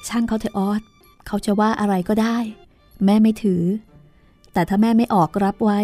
[0.07, 0.81] ช่างเขาเถอะออด
[1.27, 2.37] เขาจะว่าอะไรก็ได้
[3.05, 3.63] แม่ไม่ถือ
[4.53, 5.79] แต่ถ้าแม่ไม่ออกรับไว้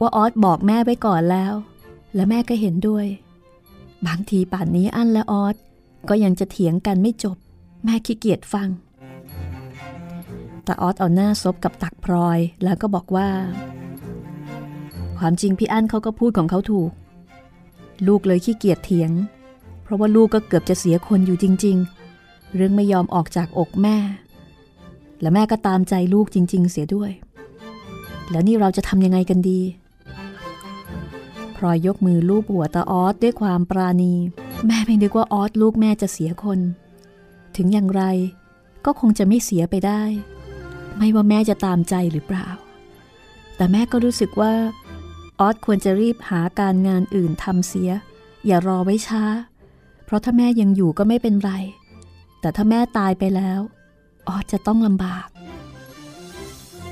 [0.00, 1.54] ว่าออสบอกแม่ไว้ก่อนแล้ว
[2.14, 3.06] และแม่ก็เห็นด้วย
[4.06, 5.56] บางทีป่านนี้อั้นและออส
[6.08, 7.36] ก็ยังจะเถียงกันไม่จบ
[7.84, 8.68] แม่ขี้เกียจฟัง
[10.64, 13.28] แต่ออสเอาหน้าซบกับตักพลอยแล้วก็บอกว่า
[15.18, 16.90] ความจริงพี่อั้นเขาก็พูดของเขาถูก
[18.06, 19.10] ลูกเลยขี้เกียจเถียง
[19.82, 21.76] เพราะว่าลูกก็เกือบจะเสียคนอยู่จริง
[22.16, 23.96] ๆ เรื่องไม่ยอมออกจากอกแม่
[25.20, 27.10] และแม่ก็ตามใจลูกจริง ๆ เสียด้วย
[28.30, 29.60] แล้วนี่เราจะทำยังไงกันดี
[31.64, 34.14] ลอยยกมือลูบหัวตาออสด้วยความปราณี
[34.66, 36.60] แม่ไม่นึกว่าออสลูกแม่จะเสียคน
[37.56, 38.02] ถึงอย่างไร
[38.84, 40.02] ก็คงจะไม่เสียไปได้
[40.96, 42.48] ไม่ว่าแม่จะตามใจหรือเปล่า
[43.56, 44.52] แต่แม่ก็รู้สึกว่า
[45.40, 47.90] ออสควรจะรีบหาการงานอื่นทำเสีย
[48.46, 49.24] อย่ารอไว้ช้า
[50.04, 51.52] เพราะถ้าแม่ยังอยู่ก็ไม่เป็นไร
[52.40, 53.60] แต่ถ้าแม่ตายไปแล้ว
[54.28, 55.26] ออสจะต้องลำบาก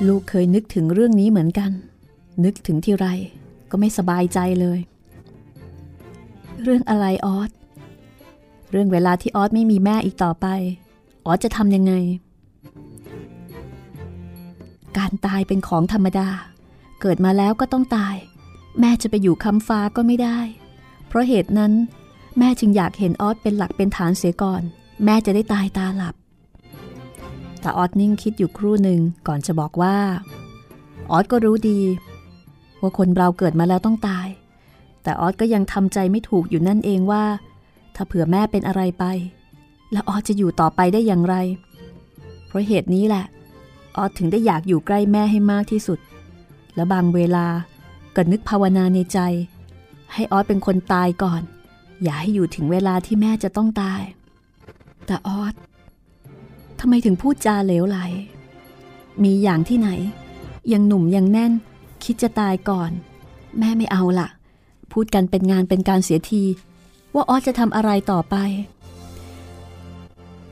[0.07, 1.71] ลูกเคยนึกถึงเรื่องนี้เหมือนกัน
[2.45, 3.09] นึกถึงที่ไร
[3.73, 4.79] ก็ไม่สบายใจเลย
[6.63, 7.51] เรื่องอะไรออส
[8.71, 10.47] เรื่องเวลาที่ออสไม่มีแม่อีกต่อไป
[11.27, 11.93] ออสจะทำยังไง
[14.99, 16.29] การตายเป็นของธรรมดา
[17.01, 18.17] เกิดมาแล้วก็ต้องตาย
[18.81, 20.39] แม่จะไปอยู่คำฟ้าก็ไม่ได้
[21.09, 21.73] เพราะเหตุนั้น
[22.39, 24.63] แม่จึงอยากเห็นออสเป็นหลักเป็นฐานเสียก่อน
[25.05, 26.15] แม่จะได้ตายตาหลับ
[27.61, 29.97] แต่ออสนิ่งคิดอยู่ครู่หนึ่งก่อนจะบอกว่า
[31.11, 31.81] ออสก็รู้ดี
[32.83, 34.27] ว่าคนเราเกิดมาแล้วต้องตาย
[35.03, 37.25] แต่ออสก็ยังทำใจไม่ถูกอยู่นั่นเองว่า
[37.95, 39.05] ถ้าเผื่อแม่เป็นอะไรไป
[39.93, 41.35] แล้วออสจะอยู่ต่อไปได้อย่างไร
[42.47, 43.25] เพราะเหตุนี้แหละ
[43.97, 45.99] ออสถึงได้อยากอยู่ใกล้แม่ให้มากที่สุด
[46.75, 47.47] และบางเวลา
[48.17, 49.19] ก็นึกภาวนาในใจ
[50.13, 51.43] ให้ออสเป็นคนตายก่อน
[52.03, 54.03] อย่าให้อยู่ถึงเวลาที่แม่จะต้องตาย
[55.07, 55.55] แต่ออส
[56.81, 57.99] ทำไมถึงพูดจาเหลวไหล
[59.23, 59.91] มีอย่างที่ไหน
[60.73, 61.53] ยังหนุ่มยังแน่น
[62.05, 62.91] คิดจะตายก่อน
[63.59, 64.29] แม่ไม่เอาละ
[64.93, 66.43] พูดกันเป็นงานเป็นการเสียที
[67.15, 68.37] ว่าออสจะทำอะไรต่อไป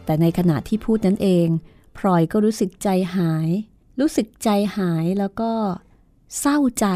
[0.05, 1.47] แต่ในขณะที่พูดนั้นเอง
[1.99, 3.49] พลอยก็รู้สึกใจหาย
[4.01, 5.51] รู้สึกใจหายแล้วก็
[6.41, 6.87] เศร้าใจ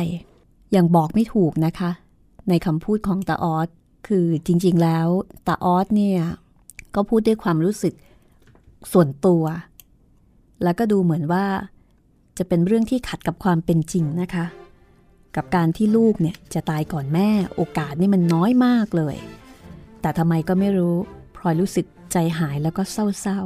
[0.73, 1.91] อย่างบอกไม่ถูกนะคะ
[2.49, 3.69] ในคำพูดของตาออส
[4.09, 5.07] คือจริงๆแล้ว
[5.47, 6.21] ตาออสเนี่ย
[6.95, 7.95] ก็พูดด้วยความรู้สึก
[8.93, 9.45] ส่วนตัว
[10.63, 11.45] แล้วก็ดูเหมือนว่า
[12.39, 14.47] จะเป็นเรื่องที่ขัดกับความเป็นจริงนะคะ
[15.37, 19.17] กับการที่ลูกเนี่ยจะตายก่อนแม่โอกาสนี่มันน้อยมากเลย
[20.01, 20.97] แต่ทำไมก็ไม่รู้
[21.37, 23.41] พลอยรู้สึกใจหายแล้วก็เศร้า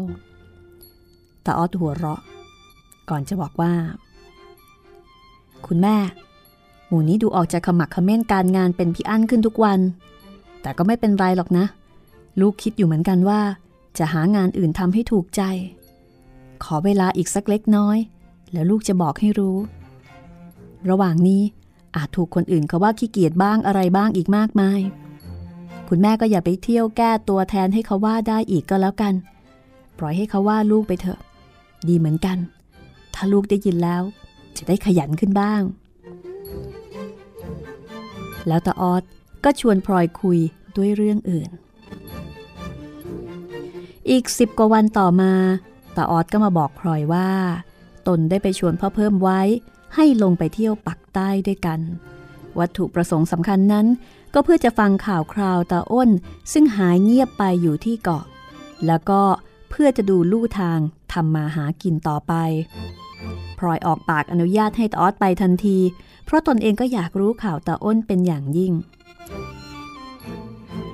[0.71, 2.21] ๆตาออสหัวเราะ
[3.11, 3.73] ก่อนจะบอกว่า
[5.67, 5.97] คุณแม่
[6.89, 9.81] หมู่นี้ดูออกจะขมักขม้นการงานเป็นพี่อั้นขึ้นทุกวัน
[10.63, 11.65] แต่ก็ไม่เป็นไรหรอกนะ
[12.41, 13.41] ลูกคิดอยู่เหมือนกันว่า
[13.99, 15.43] จะหางานอื่นทำให้ถูกใจ
[16.65, 17.99] ขอเวลาอีกสักเล็กน้อย
[18.53, 19.57] แล้วลูกจะบอกให้รู้
[20.91, 21.43] ระหว่างนี้
[21.97, 24.81] อาจถูกคนอื่นเขาว่าขี้เกียจบ้างอะไรบ้างอีกมากมาย
[25.89, 29.15] คุณแม่ก็อย่าไปเที่ยวแก้ตัวแทนให้เขาว่าได้อีกก็แล้วกัน
[29.99, 31.21] ปล่อยให้เขาว่าลูกไปเถอะ
[31.89, 32.39] ดีเหมือนกัน
[33.15, 34.03] ถ้าลูกได้ยินแล้ว
[34.57, 35.63] จะได้ขยันขึ้นบ้าง
[38.49, 39.03] แล้วตาออด
[39.45, 40.39] ก็ชวนพลอยคุย
[40.77, 41.51] ด้วยเรื่องอื่น
[44.11, 45.33] อีกสิบกว่าวันต่อมา
[45.97, 47.29] ตาออดก็มาบอกพลอยว่า
[48.09, 49.41] ตนได้ไปชวนพ่อเพิ่มไว้
[49.95, 51.81] ให้ลงไปเที่ยวปักใต้ด้วยกัน
[52.59, 53.87] วัตถุประสงค์สำคัญนั้น
[54.35, 56.11] ก็เพื่อจะฟังข่าวคราวตาอ้น
[56.53, 58.25] ซึ่งหายเงียบไปอยู่ที่เกาะ
[58.87, 59.21] แล้วก็
[59.71, 60.79] เพื่อจะดูลู่ทาง
[61.13, 62.33] ทำมาหากินต่อไป
[63.59, 65.79] พลอยออกปากอนุญาตให้ตาออดไปทันที
[66.25, 68.73] เพราะตนเองก็อยากรู้ข่าวตาอ้นเป็นอย่างยิ่ง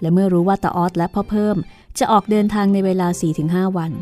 [0.01, 1.57] และเมื่อรู้ว่าตาออดและพ่อเพิ่ม
[1.99, 3.09] จะออกเดินทางในเวลา
[3.43, 3.93] 4-5 วัน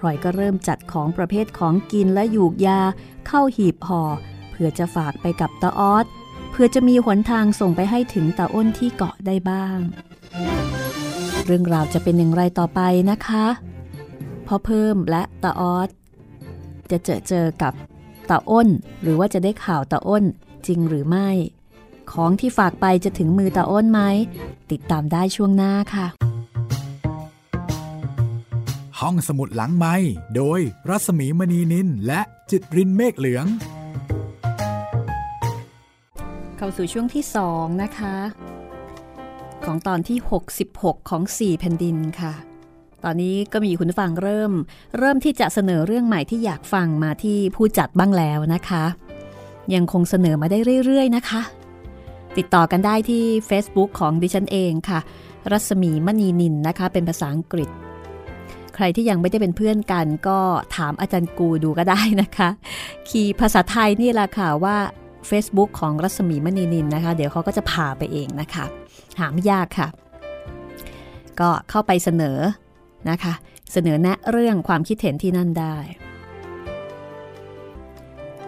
[0.00, 2.80] พลอยก็เริ่มจัดของประเภทของกินและหยูกยา
[3.26, 4.02] เข้าหีบห่อ
[4.50, 6.06] เพื่อจะฝากไปกับตาออด
[6.50, 9.78] เพื่อจะมีหนทางส่งไปให้ถึงตาอ้นที่เกาะได้บ้าง
[11.46, 13.46] เรื่องราวจะเป็นอย่างไรต่อไปนะคะ
[14.46, 15.88] พอเพิ่มและตาออด
[16.90, 17.72] จะเจอเจอกับ
[18.30, 18.68] ตาอ้น
[19.02, 20.24] หรือว่าจะได้ข่าวตาอ้น
[20.66, 21.28] จริงหรือไม่
[22.12, 24.00] ของที่ฝากไปจะถึงมือตาอ้นไหม
[24.70, 26.06] ติดตามได้ช่วงหน้าค่ะ
[29.04, 29.94] ห้องสมุดหลังไม้
[30.36, 33.46] โดยรัสมีมณีนินและจิตรินเมฆเหลือง
[36.56, 38.14] เข้าสู่ช่วงที่2นะคะ
[39.64, 40.18] ของตอนที่
[40.64, 42.32] 66 ของ 4 แผ่นดินค่ะ
[43.04, 44.52] ตอนนี้ก็มีคุณฟังเริ่ม
[44.98, 48.84] เริ่มที่จะเสนอเรื่องใหม่ที่อยากฟังมาที่ผู้จัดบ้างแล้วนะคะ
[49.74, 51.42] ยังคงเสนอมาได้เรื่อย ๆ นะคะ
[52.36, 55.00] ติดต่อกันได้ที่ Facebook ของดิฉันเองค่ะ
[55.50, 57.70] รัศมีมณีนินนะคะ เป็นภาษาอังกฤษ
[58.82, 60.38] รที่ยังไม่ได้เป็นเพื่อนกัน ก็
[60.76, 62.48] ถามอาจารย์กูดูก็ได้นะคะ
[63.08, 64.76] คีย์ภาษาไทยนี่แหละค่ะว่า
[65.30, 68.64] Facebook ของรัศมีมณีนินนะคะ เดี๋ยวเขาก็จะพาไปเองนะคะ
[69.18, 69.88] หาไม่ยากค่ะ
[71.40, 72.38] ก็เข้าไปเสนอ
[73.10, 73.32] นะคะ
[73.72, 75.76] เสนอแนะเรื่องความคิดเห็นที่นั่นได้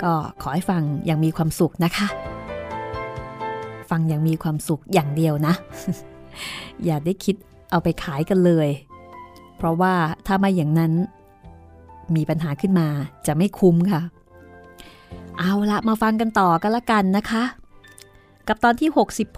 [0.03, 2.09] ก็ขอให้ฟังอย่างมีความสุขนะคะ
[3.91, 5.55] ฟังอย่างมีความสุขอย่างเดียวนะ
[6.85, 7.37] อย่าได้คิด
[7.71, 8.69] เอาไปขายกันเลย
[9.57, 9.95] เพราะว่า
[10.35, 10.93] ถ้าไม่อย่างนั้น
[12.17, 12.89] มีปัญหาขึ้นมา
[13.27, 14.01] จะไม่คุ้มค่ะ
[15.39, 17.45] เอาละมาฟังกันต่อกันละกันนะคะ
[18.49, 18.91] กับตอนที่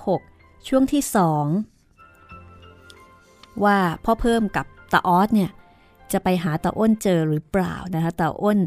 [0.09, 1.47] 66 ช่วงที่สอง
[3.65, 5.51] ว่าพ่อเพิ่มกับตาออสเนี่ย
[6.13, 8.59] จะไปหาตาอ้นเจอหรือเปล่านะคะตาอ้น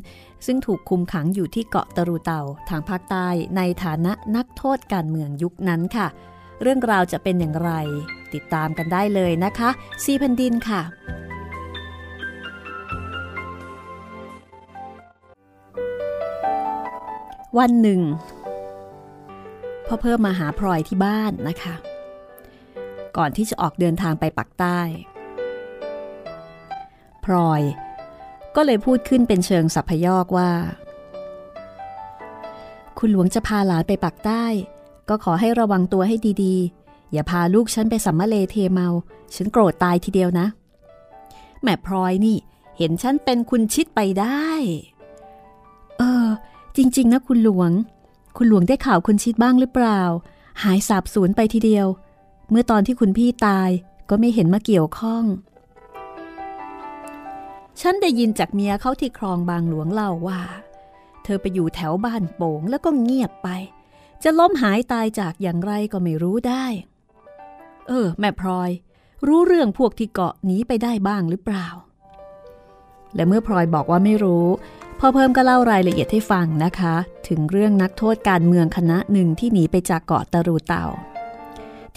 [0.46, 6.08] ซึ่งถูกคุมขังอยู่ที่เกาะตะรูเตาทางภาคใต้ในฐานะนักโทษการเมืองยุคนั้นค่ะ
[6.62, 7.72] เรื่องราวจะเป็นอย่างไร
[8.34, 9.70] ติดตามกันได้เลยนะคะ
[10.04, 10.82] ซีพันดินค่ะ
[17.58, 18.02] วันหนึ่ง
[19.86, 21.76] พ่อเพิ่มมาหาพลอยที่บ้านนะคะ
[23.18, 24.80] ก่อนที่จะออกเดินทางไปปักใต้
[27.26, 27.62] พลอย
[28.56, 30.52] ก็เลยพูดขึ้นเป็นเชิงสัพยอกว่า
[32.98, 34.46] คุณหลวงจะพาหลานไปปักใต้
[35.10, 38.88] ก็ขอให้ระวังตัวให้ดีๆ อย่าพาลูกฉันไปสัมมาเลเทเมา
[39.36, 40.48] ฉันโกรธตายทีเดียวนะ
[41.62, 42.38] แม่พลอยนี่
[42.78, 44.48] เห็นฉันเป็นคุณชิดไปได้
[45.98, 46.28] เออ
[46.78, 47.72] จริง ๆ นะคุณหลวง
[48.38, 50.02] คุณหลวงได้ข่าวคุณชิดบ้างหรือเปล่า
[50.64, 51.88] หายสาบสูญไปทีเดียว
[52.50, 53.70] เมื่อตอนที่คุณพี่ตาย
[54.10, 55.24] ก็ไม่เห็นมาเกี่ยวข้อง
[57.82, 60.42] ฉันได้ยินจากเมียเขาที่คลองบางหลวงเล่าว่า
[61.24, 63.50] เธอไปอยู่แถวบ้านโป่งแล้วก็เงียบไป
[64.24, 66.66] จะล้มหายตายจากอย่างไรก็ไม่รู้ได้
[67.88, 68.70] เออ แม่พลอย
[69.28, 71.68] รู้เรื่องพวกที่เกาะหนีไปได้บ้างหรือเปล่า
[73.16, 74.48] และเมื่อพลอยบอกว่าไม่รู้
[75.00, 76.96] พ่อเพิ่มก็เล่ารายละเอียดให้ฟังนะคะ
[77.28, 80.84] ถึงเรื่องนักโทษการเมืองคณะหนึ่งที่หนีไปจากเกาะตะรูเตา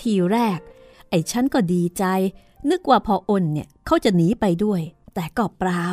[0.00, 0.58] ทีแรก
[1.10, 2.04] ไอ้ฉันก็ดีใจ
[2.70, 4.80] นึกว่าพออ้นเนี่ยเขาจะหนีไปด้วย
[5.14, 5.84] แต่ก็เปล่า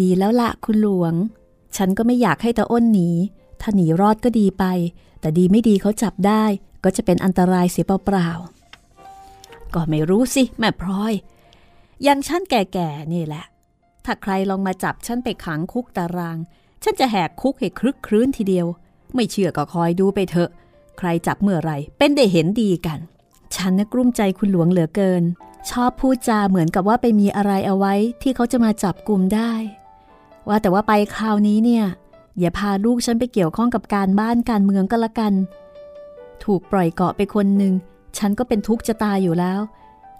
[0.00, 1.14] ดีแล้วละคุณหลวง
[1.76, 3.10] ฉันก็ไม่อยากให้ตาอ้นหนี
[3.60, 4.64] ถ้าหนีรอดก็ดีไป
[5.20, 6.44] แต่ดีไม่ดีเขาจับได้
[6.84, 11.12] ก็จะเป็นอันตรายเสียเปล่าๆก็ไม่รู้สิ แม่พลอย
[12.06, 13.44] ยังฉันแก่ๆนี่แหละ
[14.06, 16.38] ถ้าใครลองมาจับฉันไปขังคุกตาราง
[16.82, 18.66] ฉันจะแหกคุกให้คลึกครื้นทีเดียว
[19.14, 20.50] ไม่เชื่อก็คอยดูไปเถอะ
[20.98, 22.98] ใครจับเมื่อไรเป็นได้เห็นดีกัน
[23.56, 25.22] ฉันน่ะกลุ้มใจคุณหลวงเหลือเกิน
[25.70, 29.52] ชอบพูดจาเหมือนกับว่าไปมีอะไรเอาไว้ที่เขาจะมาจับกลุ่มได้
[30.48, 31.84] ว่าแต่ว่าไปคราวนี้เนี่ย
[32.38, 35.32] อย่าพาลูกฉันไปเกี่ยวข้องกับการบ้านการเมืองก็แล้วกัน
[36.44, 37.74] ถูกปล่อยเกาะไปคนหนึ่ง
[38.18, 39.60] ฉันก็เป็นทุกข์จะตายอยู่แล้ว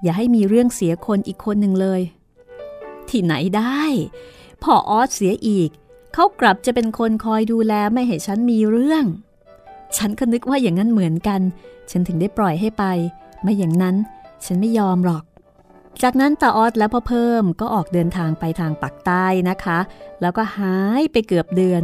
[0.02, 2.00] อย่าให้มีเรื่องเสียคนอีกคนหนึ่งเลย
[3.10, 3.82] ที่ไหนได้
[4.62, 5.70] พ่อออสเสียอีก
[6.14, 9.04] เขากลับจะเป็นคนคอยดูแลไม่ให้ฉันมีเรื่อง
[9.96, 11.40] ฉันก็นึกว่าอย่างนั้นเหมือนกัน
[11.90, 12.84] ฉันถึงได้ปล่อยให้ไป
[13.42, 13.96] ไม่อย่างนั้น
[14.44, 15.24] ฉันไม่ยอมหรอก
[16.02, 19.78] จากนั้นตาออดและพ่อเพิ่มก็ออกเดินทางไปทางปักใต้นะคะ
[20.20, 21.82] แล้วก็หายไปเกือบเดือน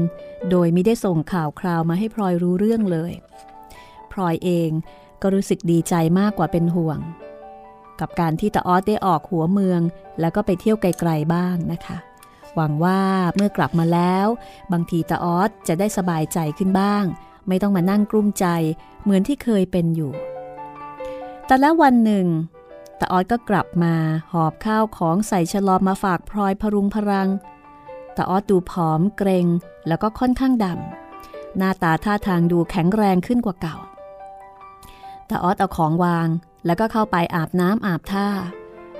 [0.50, 3.12] โดยไม่ได้ส่งข่าวคราวมาให้พลอยรู้เรื่องเลย
[4.12, 4.70] พลอยเอง
[5.22, 6.98] ก็รู้สึกดีใจมากกว่าเป็นห่วง
[8.02, 9.80] กับการที่ตาออดได้ออกหัวเมือง
[10.20, 11.96] แล้วก็ไปเที่ยวไกลๆบ้างนะคะ
[12.54, 13.00] หวังว่า
[13.34, 14.26] เมื่อกลับมาแล้ว
[14.72, 17.04] บางทีตาออดจะได้สบายใจขึ้นบ้าง
[17.48, 18.46] ไม่ต้องมานั่งกลุ้มใจ
[19.02, 20.12] เหมือนที่เคยเป็นอยู่
[21.46, 22.26] แต่แล้ววันหนึ่ง
[23.00, 23.94] ตาออดก็กลับมา
[24.32, 27.28] หอบข้าวของใส่ฉลอมมาฝากพลอยพรุงพรัง
[28.16, 29.46] ตาออดดูผอมเกรง
[29.88, 33.76] แล้วก็ค่อนข้างดำหน้าตาท่าทางดูแข็งแรงขึ้นกว่าเก่า
[35.30, 36.28] ตาออดเอาของวาง
[36.66, 38.28] แล้วก็เข้าไปอาบน้ำอาบท่า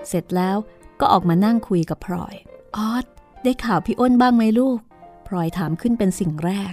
[0.08, 0.56] เสร็จแล้ว
[1.00, 2.34] ก็ออกมานั่งคุยกับพลอย
[2.76, 3.04] ออด
[3.42, 4.78] ได้ข่าวพี่อ้นบ้างไหมลูก
[5.26, 6.72] พลอยถามขึ้นเป็นสิ่งแรก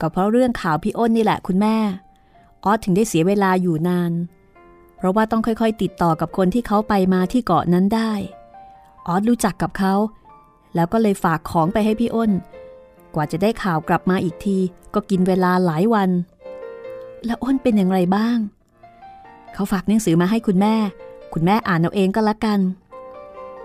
[0.00, 1.76] ก็เพราะเรื่องข่าวพี่อ้นนี่แหละคุณแม่
[2.64, 4.12] ออดถึงได้เสียเวลาอยู่นาน
[4.96, 8.12] เพราะว่าต้องค่อยๆ ติดต่อกับคนที่เขาไปมาที่เกาะนั้นได้
[9.06, 9.94] ออสรู้จักกับเขา
[10.74, 12.30] แล้วก็เลยฝากของไปให้พี่อ้น
[13.14, 14.58] กว่าจะได้ข่าวกลับมาอีกที
[14.94, 16.10] ก็กินเวลาหลายวัน
[17.24, 18.38] แล้วอ้นเป็นอย่างไรบ้าง
[19.54, 20.74] เขาฝากหนังสือมาให้คุณแม่
[21.32, 22.60] คุณแม่อ่านเอาเองก็แล้วกัน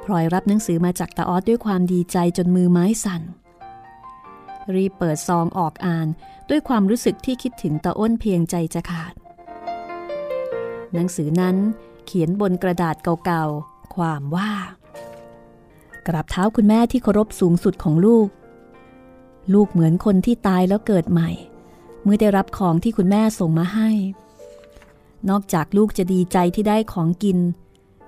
[0.04, 3.22] พลอยรับหนังสือมาจากตาออสด้วยความดีใจจนมือไม้สั่น
[4.74, 6.08] รีเปิดซองออกอ่าน
[6.50, 9.14] ด้วยความรู้สึกที่คิดถึงตาอ้นเพียงใจจะขาด
[10.94, 11.56] หนังสือนั้น
[12.06, 12.96] เขียนบนกระดาษ
[13.26, 14.52] เก่าๆ ความว่า
[16.08, 18.28] กราบเท้าคุณแม่ที่เคารพสูงสุดของลูก
[19.54, 21.30] ลูกเหมือนคนที่ตายแล้วเกิดใหม่
[22.04, 23.90] เมื่อได้รับของที่คุณแม่ส่งมาให้
[25.30, 27.40] นอกจากลูกจะดีใจที่ได้ของกิน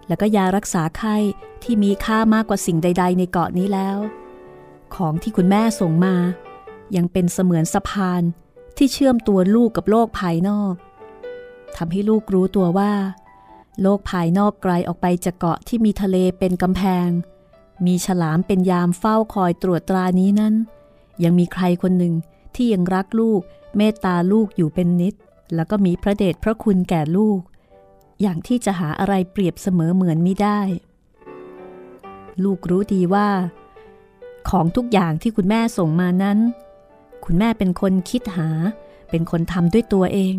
[0.07, 1.15] แล้วก็ยารักษาไข้
[1.63, 3.97] ที่มีค่ามากกว่าสิ่งใด ๆ ในเกาะนี้แล้ว
[4.95, 6.15] ของที่คุณแม่ส่งมา
[6.95, 8.21] ยังเป็นเสมือนสะพาน
[8.77, 10.73] ที่เชื่อมตัวลูกกับโลกภายนอก
[11.75, 12.93] ทำให้ลูกรู้ตัวว่า
[13.81, 17.09] โลกภายนอกไกลออกไปจากเกาะที่มีทะเลเป็นกำแพง
[17.85, 20.53] มีฉลามเป็นยามเฝ้าคอยตรวจตรานี้นั้น
[21.23, 22.13] ยังมีใครคนหนึ่ง
[22.55, 23.41] ที่ยังรักลูก
[23.77, 25.15] เมตตาลูกอยู่เป็นนิด
[25.55, 27.39] แล้วก็มีพระเดชพระคุณแก่ลูก
[28.21, 30.59] อย่างที่จะหาอะไรเปรียบเสมอเหมือนไม่ได้
[32.43, 33.27] ลูกรู้ดีว่า
[34.49, 36.39] ของทุกอย่างที่คุณแม่ส่งมานั้น
[37.25, 38.49] คุณแม่เป็นคนคิดหา
[39.09, 40.35] เป็นคนทำด้วยตัวเอง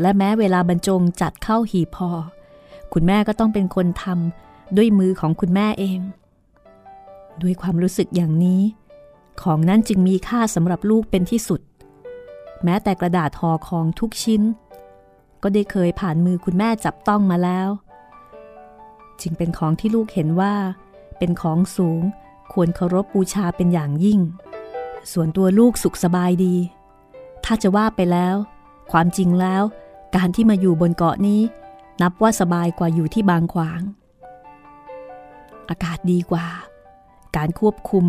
[0.00, 2.10] และแม้เวลาบรรจงจัดเข้าหีพอ
[2.92, 6.00] คุณแม่ก็ต้องเป็นคนทำด้วยมือของคุณแม่เอง
[7.42, 8.62] ด้วยความรู้สึกอย่างนี้
[9.42, 11.60] ของนั้นจึงมีค่าสำหรับลูกเป็นที่สุด
[12.64, 14.42] แม้แต่กระดาษห่อของทุกชิ้น
[15.42, 17.68] ก็ได้เคยผ่านมือคุณแม่จับต้องมาแล้ว
[19.20, 20.54] จึงเป็นของที่ลูกเห็นว่า
[21.18, 22.02] เป็นของสูง
[22.52, 24.20] ควรเคารพบูชาเป็นอย่างยิ่ง
[25.12, 26.56] ส่วนตัวลูกสุขสบายดี
[27.44, 28.36] ถ้าจะว่าไปแล้ว
[28.92, 29.62] ความจริงแล้ว
[30.16, 31.40] การที่มาอยู่บนเกาะนี้
[32.02, 33.80] นับว่าสบายกว่าอยู่ที่บางขวาง
[35.68, 36.46] อากาศดีกว่า
[37.36, 38.04] การควบคุม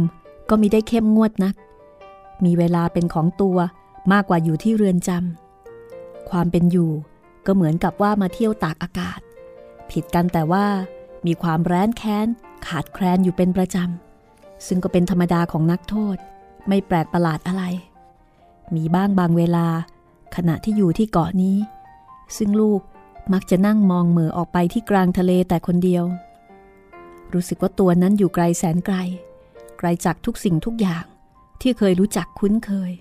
[0.50, 1.56] ก็มีได้เข้มงวดนัก
[2.46, 3.58] มีเวลาเป็นของตัว
[4.12, 6.92] มากกว่าอยู่ที่เรือนจำความเป็นอยู่
[7.46, 9.20] ก็เหมือนกับว่ามาเที่ยวตากอากาศ
[9.92, 10.66] ผิดกันแต่ว่า
[11.26, 12.28] มีความแร้นแค้น
[12.68, 16.18] ขาดแคลนอยู่เป็นประจำ ซึ่งก็เป็นธรรมดาของนักโทษ
[16.68, 17.64] ไม่แปลกประหลาดอะไร
[18.76, 19.68] มีบ้างบางเวลา
[20.36, 21.58] ขณะที่อยู่ที่เกาะนี้
[22.38, 22.82] ซึ่งลูก
[23.34, 26.04] มักจะนั่งมองเหมือออกไปที่กลางทะเลแต่คนเดียว
[27.34, 28.96] รู้สึกว่าตัวนั้นอยู่ไกลแสนไกล
[29.80, 31.06] ไกลจากทุกสิ่งทุกอย่าง
[31.62, 32.92] ที่เคยรู้จักคุ้นเคย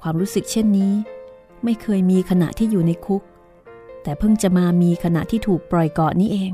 [0.00, 0.92] ความรู้สึกเช่นนี้
[1.64, 3.22] ไม่เคยมีขณะที่อยู่ในคุก
[4.02, 6.52] แต่เพิ่งจะมามีขณะที่ถูกปล่อยเกาะนี้เอง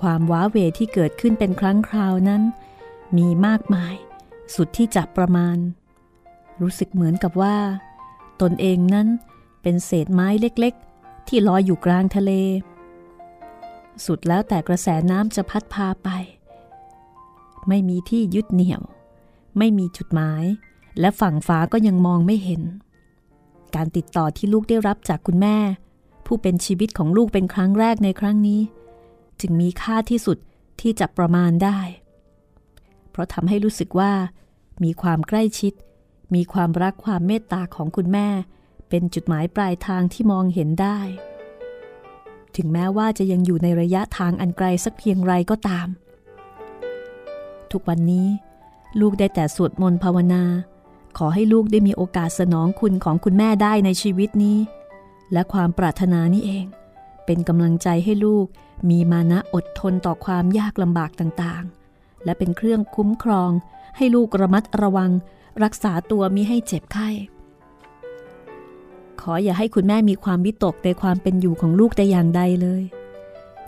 [0.00, 2.42] ความว้าเหวที่เกิดขึ้นเป็นครั้งคราวนั้น
[3.16, 3.94] มีมากมาย
[4.54, 5.56] สุดที่จะประมาณ
[6.60, 7.56] รู้สึกเหมือนกับว่า
[8.42, 9.08] ตนเองนั้น
[9.62, 12.30] เป็นเศษไม้เล็กๆ ที่ลอยอยู่กลางทะเล
[14.06, 16.08] สุดแล้วแต่กระแสน้ำจะพัดพาไป
[17.68, 18.82] ไม่มีที่ยึดเหนี่ยว
[19.58, 20.44] ไม่มีจุดหมาย
[21.00, 22.62] และฝั่งฟ้าก็ยังมองไม่เห็น
[23.74, 25.56] การติดต่อที่ลูกได้รับจากคุณแม่
[26.26, 28.60] ผู้เป็นชีวิตของลูกเป็นครั้งแรกในครั้งนี้
[29.40, 30.38] จึงมีค่าที่สุด
[30.80, 31.78] ที่จะประมาณได้
[33.10, 34.12] เพราะทำให้รู้สึกว่า
[34.84, 35.72] มีความใกล้ชิด
[36.34, 38.28] มีความรักความเมตตาของคุณแม่
[38.88, 40.98] เป็นจุดหมายปลายทางที่มองเห็นได้
[42.56, 45.88] ถึงแม้ว่าจะยังอยู่ในระยะทางอันไกลสักเพียงไรก็ตาม
[47.72, 48.28] ทุกวันนี้
[49.00, 50.42] ลูกได้แต่สวดมนต์ภาวนา
[51.16, 54.58] ขอให้ลูกได้มีโอกาสสนองคุณของคุณแม่ได้ในชีวิตนี้
[55.32, 56.66] และความปรารถนานี้เอง
[57.26, 58.46] เป็นกำลังใจให้ลูก
[58.90, 63.50] มีมานะอดทนต่อความยากลำบากต่างๆ และเป็นเครื่องคุ้มครอง
[63.96, 65.10] ให้ลูกระมัดระวัง
[65.62, 67.08] รักษาตัวมิให้เจ็บไข้
[69.20, 72.82] ขออย่าให้คุณแม่มีความวิตกในความเป็นอยู่ของลูกแต่อย่างใดเลย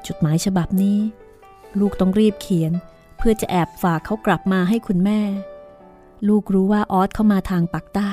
[0.06, 0.98] จุดหมายฉบับนี้
[1.80, 2.72] ลูกต้องรีบเขียน
[3.16, 5.20] เพื่อจะแอบฝากเขากลับมาให้คุณแม่
[6.28, 8.12] ลูกรู้ว่าออสเข้ามาทางปักใต้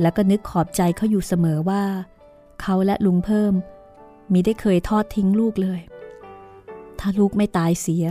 [0.00, 1.82] แล้วก็นึกขอบใจเขาอยู่เสมอว่า
[2.60, 3.54] เขาและลุงเพิ่ม
[4.32, 5.80] มีได้เคยทอดทิ้งลูกเลย
[6.98, 8.04] ถ้าลูกไม่ตายเสีย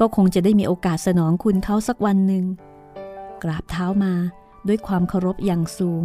[0.00, 2.44] ก็คงจะได้มีโอกาสสนองคุณเขาสักวันหนึ่ง
[3.42, 4.14] กราบเท้ามา
[4.68, 6.02] ด้วยความเคารพอย่างสูง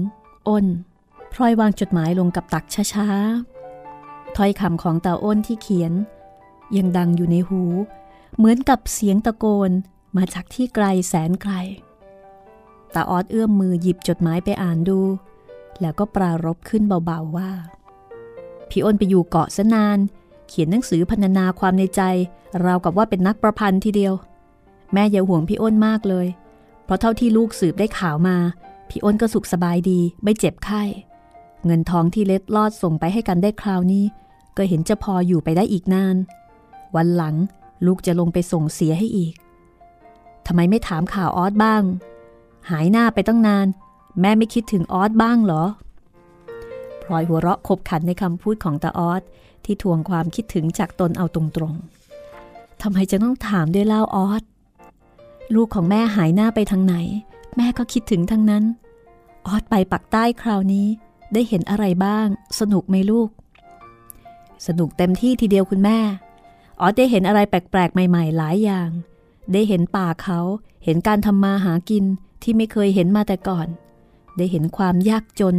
[0.48, 0.66] อ้น
[1.34, 5.94] พลอยวางจดหมายลงกับตักช้าๆถ้อยคำของตาอ้นที่เขียน
[6.78, 7.62] ยังดังอยู่ในหู
[8.38, 9.72] เหมือนกับเสียงตะโกน
[10.18, 11.54] มาจากที่ไกลแสนไกล
[12.94, 15.00] ตาออดเอื้อมมือหยิบจดหมายไปอ่านดู
[15.82, 17.52] แล้วก็ปรารบขึ้นเบาๆว่า
[18.70, 20.00] พี่อ้นไปอยู่เกาะซะนาน
[20.48, 22.02] เขียนหนังสือพรรณนาความในใจ
[22.66, 24.14] ราวกับว่าเป็นนักประพันธ์ทีเดียว
[24.94, 26.28] แม่อย่าห่วงพี่อ้นมากเลย
[26.86, 28.38] เพราะเท่าที่ลูกสืบได้ข่าวมา
[28.90, 30.84] พี่อ้นก็สุขสบายดี ไม่เจ็บไข้
[31.66, 34.06] เงินทองที่เล็ดลอดส่งไปให้กันได้คราวนี้
[34.58, 36.16] ก็เห็นจะพออยู่ไปได้อีกนาน
[36.96, 37.36] วันหลัง
[37.86, 39.34] ลูกจะลงไปส่งเสียให้อีก
[40.48, 41.84] ทำไมไม่ถามข่าวออสบ้าง
[42.70, 43.68] หายหน้าไปตั้งนาน
[44.22, 45.64] แม่ไม่คิดถึงออสบ้างเหรอ
[47.02, 49.22] พลอยหัวเราะขบขันในคำพูดของตาออส
[49.66, 54.44] ที่ทวงความคิดถึงจากตนเอาตรงๆทำไมจะต้องถามด้วยเล่าออส
[55.56, 56.96] ลูกของแม่หายหน้าไปทางไหน
[57.58, 58.64] แม่ก็คิดถึงทั้งนั้น
[59.48, 60.88] ออสไปปักใต้คราวนี้
[61.34, 62.28] ได้เห็นอะไรบ้าง
[62.60, 63.30] สนุกไหมลูก
[64.68, 66.00] สนุกเต็มที่ทีเดียวคุณแม่
[66.82, 68.90] ออสได้เห็นอะไรแปลกๆ ใหม่ ๆ หลายอย่าง
[69.54, 70.40] ได้เห็นป่าเขา
[70.84, 72.06] เห็นการทำมาหากิน
[72.46, 73.68] ที่ไม่เคยเห็นมาแต่ก่อน
[74.38, 75.56] ได้เห็นความยากจน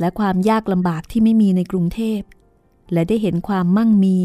[0.00, 2.20] และความยากลำบากที่ไม่มีในกรุงเทพ
[2.92, 4.16] และได้เห็นความมั่งมี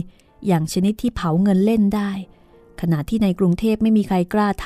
[0.48, 2.12] อย่างชนิดที่เผาเงินเล่นได้
[2.82, 4.66] ขณะที่ในกรุงเทพไม่มีใครกล้าท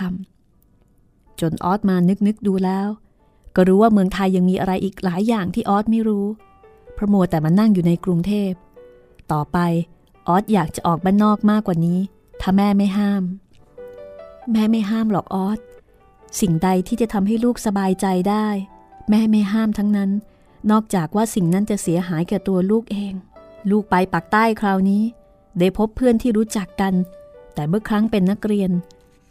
[0.71, 2.87] ำจนออสมานึกนึกดูแล้ว
[3.55, 6.25] ก็รู้ว่าเมืองไทยยังมีอะไรอีกหลายอย่างที่ออสไม่รู้
[6.93, 8.51] เพราะมัวแต่มานั่งอยู่ในกรุงเทพ
[9.31, 9.57] ต่อไป
[10.27, 11.99] ออสอยากจะออกบ้านนอกมากกว่านี้
[12.41, 13.23] ถ้าแม่ไม่ห้าม
[14.51, 15.59] แม่ไม่ห้ามหรอกออส
[16.39, 18.47] สิ่งใดที่จะทำให้ลูกสบายใจได้
[19.09, 20.11] แม่ไม่ห้ามทั้งนั้น
[20.71, 23.13] นอกจากว่าสิ่งนั้นจะเสียหายแก่ตัวลูกเอง
[23.71, 25.03] ลูกไปปักใต้คราวนี้
[25.59, 26.93] ได้พบเพื่อนที่รู้จักกัน
[27.53, 28.71] แต่เมื่อครั้งเป็นนักเรียน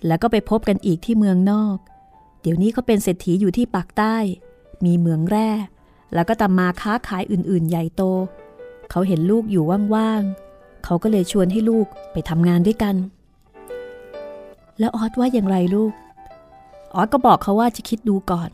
[0.06, 1.76] แล้วก็ไปพบกันอีกที่เมืองนอก
[2.42, 4.16] เดี๋ยวนี้เขาเป็นเศรษฐีอยู่ที่ปากใต้
[4.84, 5.50] มีเมืองแร่
[6.14, 8.02] แล้วก็ตำมาค้าขายอื่น ๆ ใหญ่โต
[8.90, 10.22] เขาเห็นลูกอยู่ว่าง
[10.54, 12.96] ๆ เขาก็เลยชวนให้ลูกไปทำงานด้วยกัน
[14.78, 15.92] แล้วออสว่าอย่างไรลูก
[16.94, 18.50] ออสก็บอกเขาว่าจะคิดดูก่อน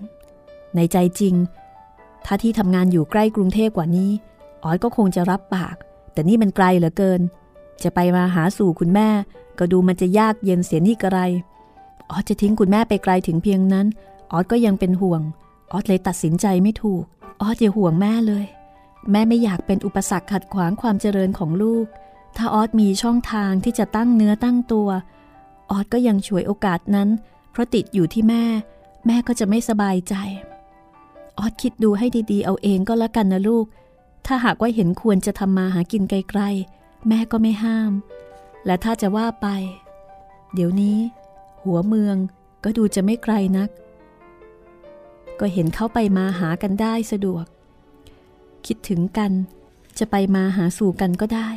[0.77, 1.35] ในใจจริง
[2.25, 4.11] ถ้าที่ทำงานอยู่ใกล้กรุงเทพกว่านี้
[4.65, 5.77] ออสก็คงจะรับปาก
[6.13, 7.21] แต่นี่มันไกลเหลือเกิน
[7.83, 9.09] จะไปมาหาสู่คุณแม่
[9.59, 11.21] ก็ดูมันจะยากเย็นเสียนี่กระไร
[12.11, 13.87] ออสจะทิ้งคุณแม่ไปไกลถึงเพียงนั้น
[14.33, 15.23] ออสก็ยังเป็นห่วง
[15.73, 17.05] ออสเลยตัดสินใจไม่ถูก
[17.41, 18.45] ออสอย่าห่วงแม่เลย
[19.11, 21.87] แม่ไม่อยากเป็นอุปสรรคขัดขวางความเจริญของลูก
[22.37, 24.89] ถ้าออสมีช่องทางที่จะตั้งเนื้อตั้งตัว
[25.71, 27.09] ออสก็ยังช่วยโอกาสนั้น
[27.59, 28.45] ราะติดอยู่ที่แม่
[29.07, 30.15] แม่ก็จะไม่สบายใจ
[31.39, 33.67] ออสคิดดูให้ดีๆ เอาเองก็แล้วกันนะลูก
[34.27, 37.93] ถ้าหากว่าเห็นควรจะทำมาหากินไกลๆ แม่ก็ไม่ห้าม
[38.67, 39.47] และถ้าจะว่าไป
[40.55, 40.99] เดี๋ยวนี้
[41.63, 42.17] หัวเมือง
[42.65, 43.69] ก็ดูจะไม่ไกลนัก
[45.41, 47.45] ก็เห็นเข้าไปมาหากันได้สะดวก
[48.67, 49.33] คิดถึงกัน
[49.99, 51.49] จะไปมาหาสู่กันก็ได้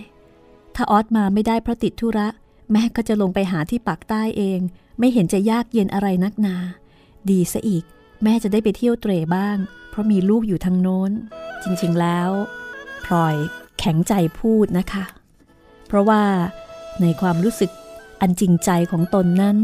[0.75, 2.27] ถ้าออสมาไม่ได้เพราะติดธุระ
[2.71, 4.59] แม่ก็จะลงไปหาที่ปากใต้เอง
[5.01, 6.55] ไม่เห็นจะยากเย็นอะไรนักนา
[7.29, 7.83] ดีซะอีก
[8.23, 9.57] แม่จะได้ไปเที่ยวเตรบ้าง
[9.89, 11.11] เพราะมีลูกอยู่ทางโน้น
[11.63, 12.29] จริงๆแล้ว
[13.05, 13.35] พลอย
[13.79, 15.03] แข็งใจพูดนะคะ
[15.87, 16.23] เพราะว่า
[17.01, 17.71] ในความรู้สึก
[18.21, 19.57] อันจริงใจของตนนั้น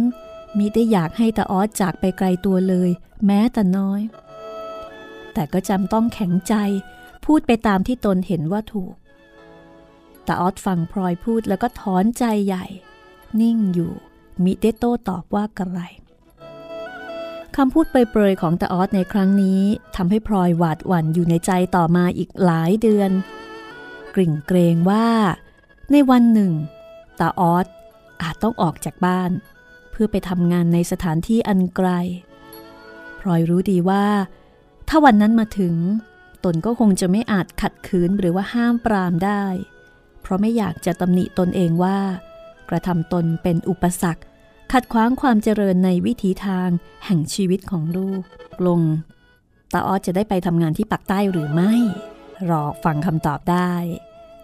[0.58, 2.90] มิได้อยากให้ตาออสจากไปไกลตัวเลย
[3.26, 4.02] แม้แต่น้อย
[5.34, 6.54] แต่ก็จำต้องแข็งใจ
[7.26, 8.94] พูดไปตามที่ตนเห็นว่าถูก
[10.28, 12.66] ตาออสฟังพลอยพูดแล้วก็ถอนใจใหญ่
[13.42, 13.94] นิ่งอยู่
[14.46, 15.80] มิได้โต้ตอบว่ากระไร
[17.56, 19.62] คำพูดเปรยๆของตาออสในครั้งนี้
[19.96, 23.12] ทำให้พลอยหวาดหวั่นอยู่ในใจต่อมาอีกหลายเดือน
[24.16, 25.08] กริ่งเกรงว่า
[25.92, 26.52] ในวันหนึ่ง
[27.20, 27.68] ตาออส
[28.22, 29.32] อาจต้องออกจากบ้าน
[29.92, 31.90] เพื่อไปทำงานในสถานที่อันไกล
[33.20, 34.06] พลอยรู้ดีว่า
[34.90, 35.76] ถ้าวันนั้นมาถึง
[36.44, 39.44] ตนก็คงจะไม่อาจขัดขืนหรือว่าห้ามปรามได้
[40.22, 42.00] เพราะไม่อยากจะตำหนิตนเองว่า
[42.70, 44.22] กระทำตนเป็นอุปสรรค
[44.72, 46.70] ขัดขวางความเจริญในวิถีทาง
[47.06, 48.22] แห่งชีวิตของลูก
[48.68, 48.82] ลง
[49.74, 51.74] ตาออสจะได้ไปทำงานที่ปักใต้หรือไม่
[52.50, 53.72] รอฟังคำตอบได้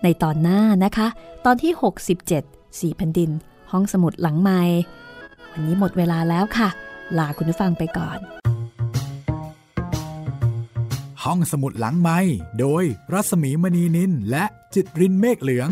[0.03, 1.07] ในตอนหน้านะคะ
[1.45, 1.71] ตอนที่
[2.21, 3.29] 67สี่แผ่นดิน
[3.71, 4.61] ห้องสมุดหลังไม้
[5.51, 6.69] วันนี้หมดเวลาแล้วค่ะ
[7.17, 8.19] ลาคุณผู้ฟังไปก่อน
[11.23, 12.19] ห้องสมุดหลังไม้
[12.59, 15.69] โดยรัสมีมณีนินและจิตรินเมฆเหลือง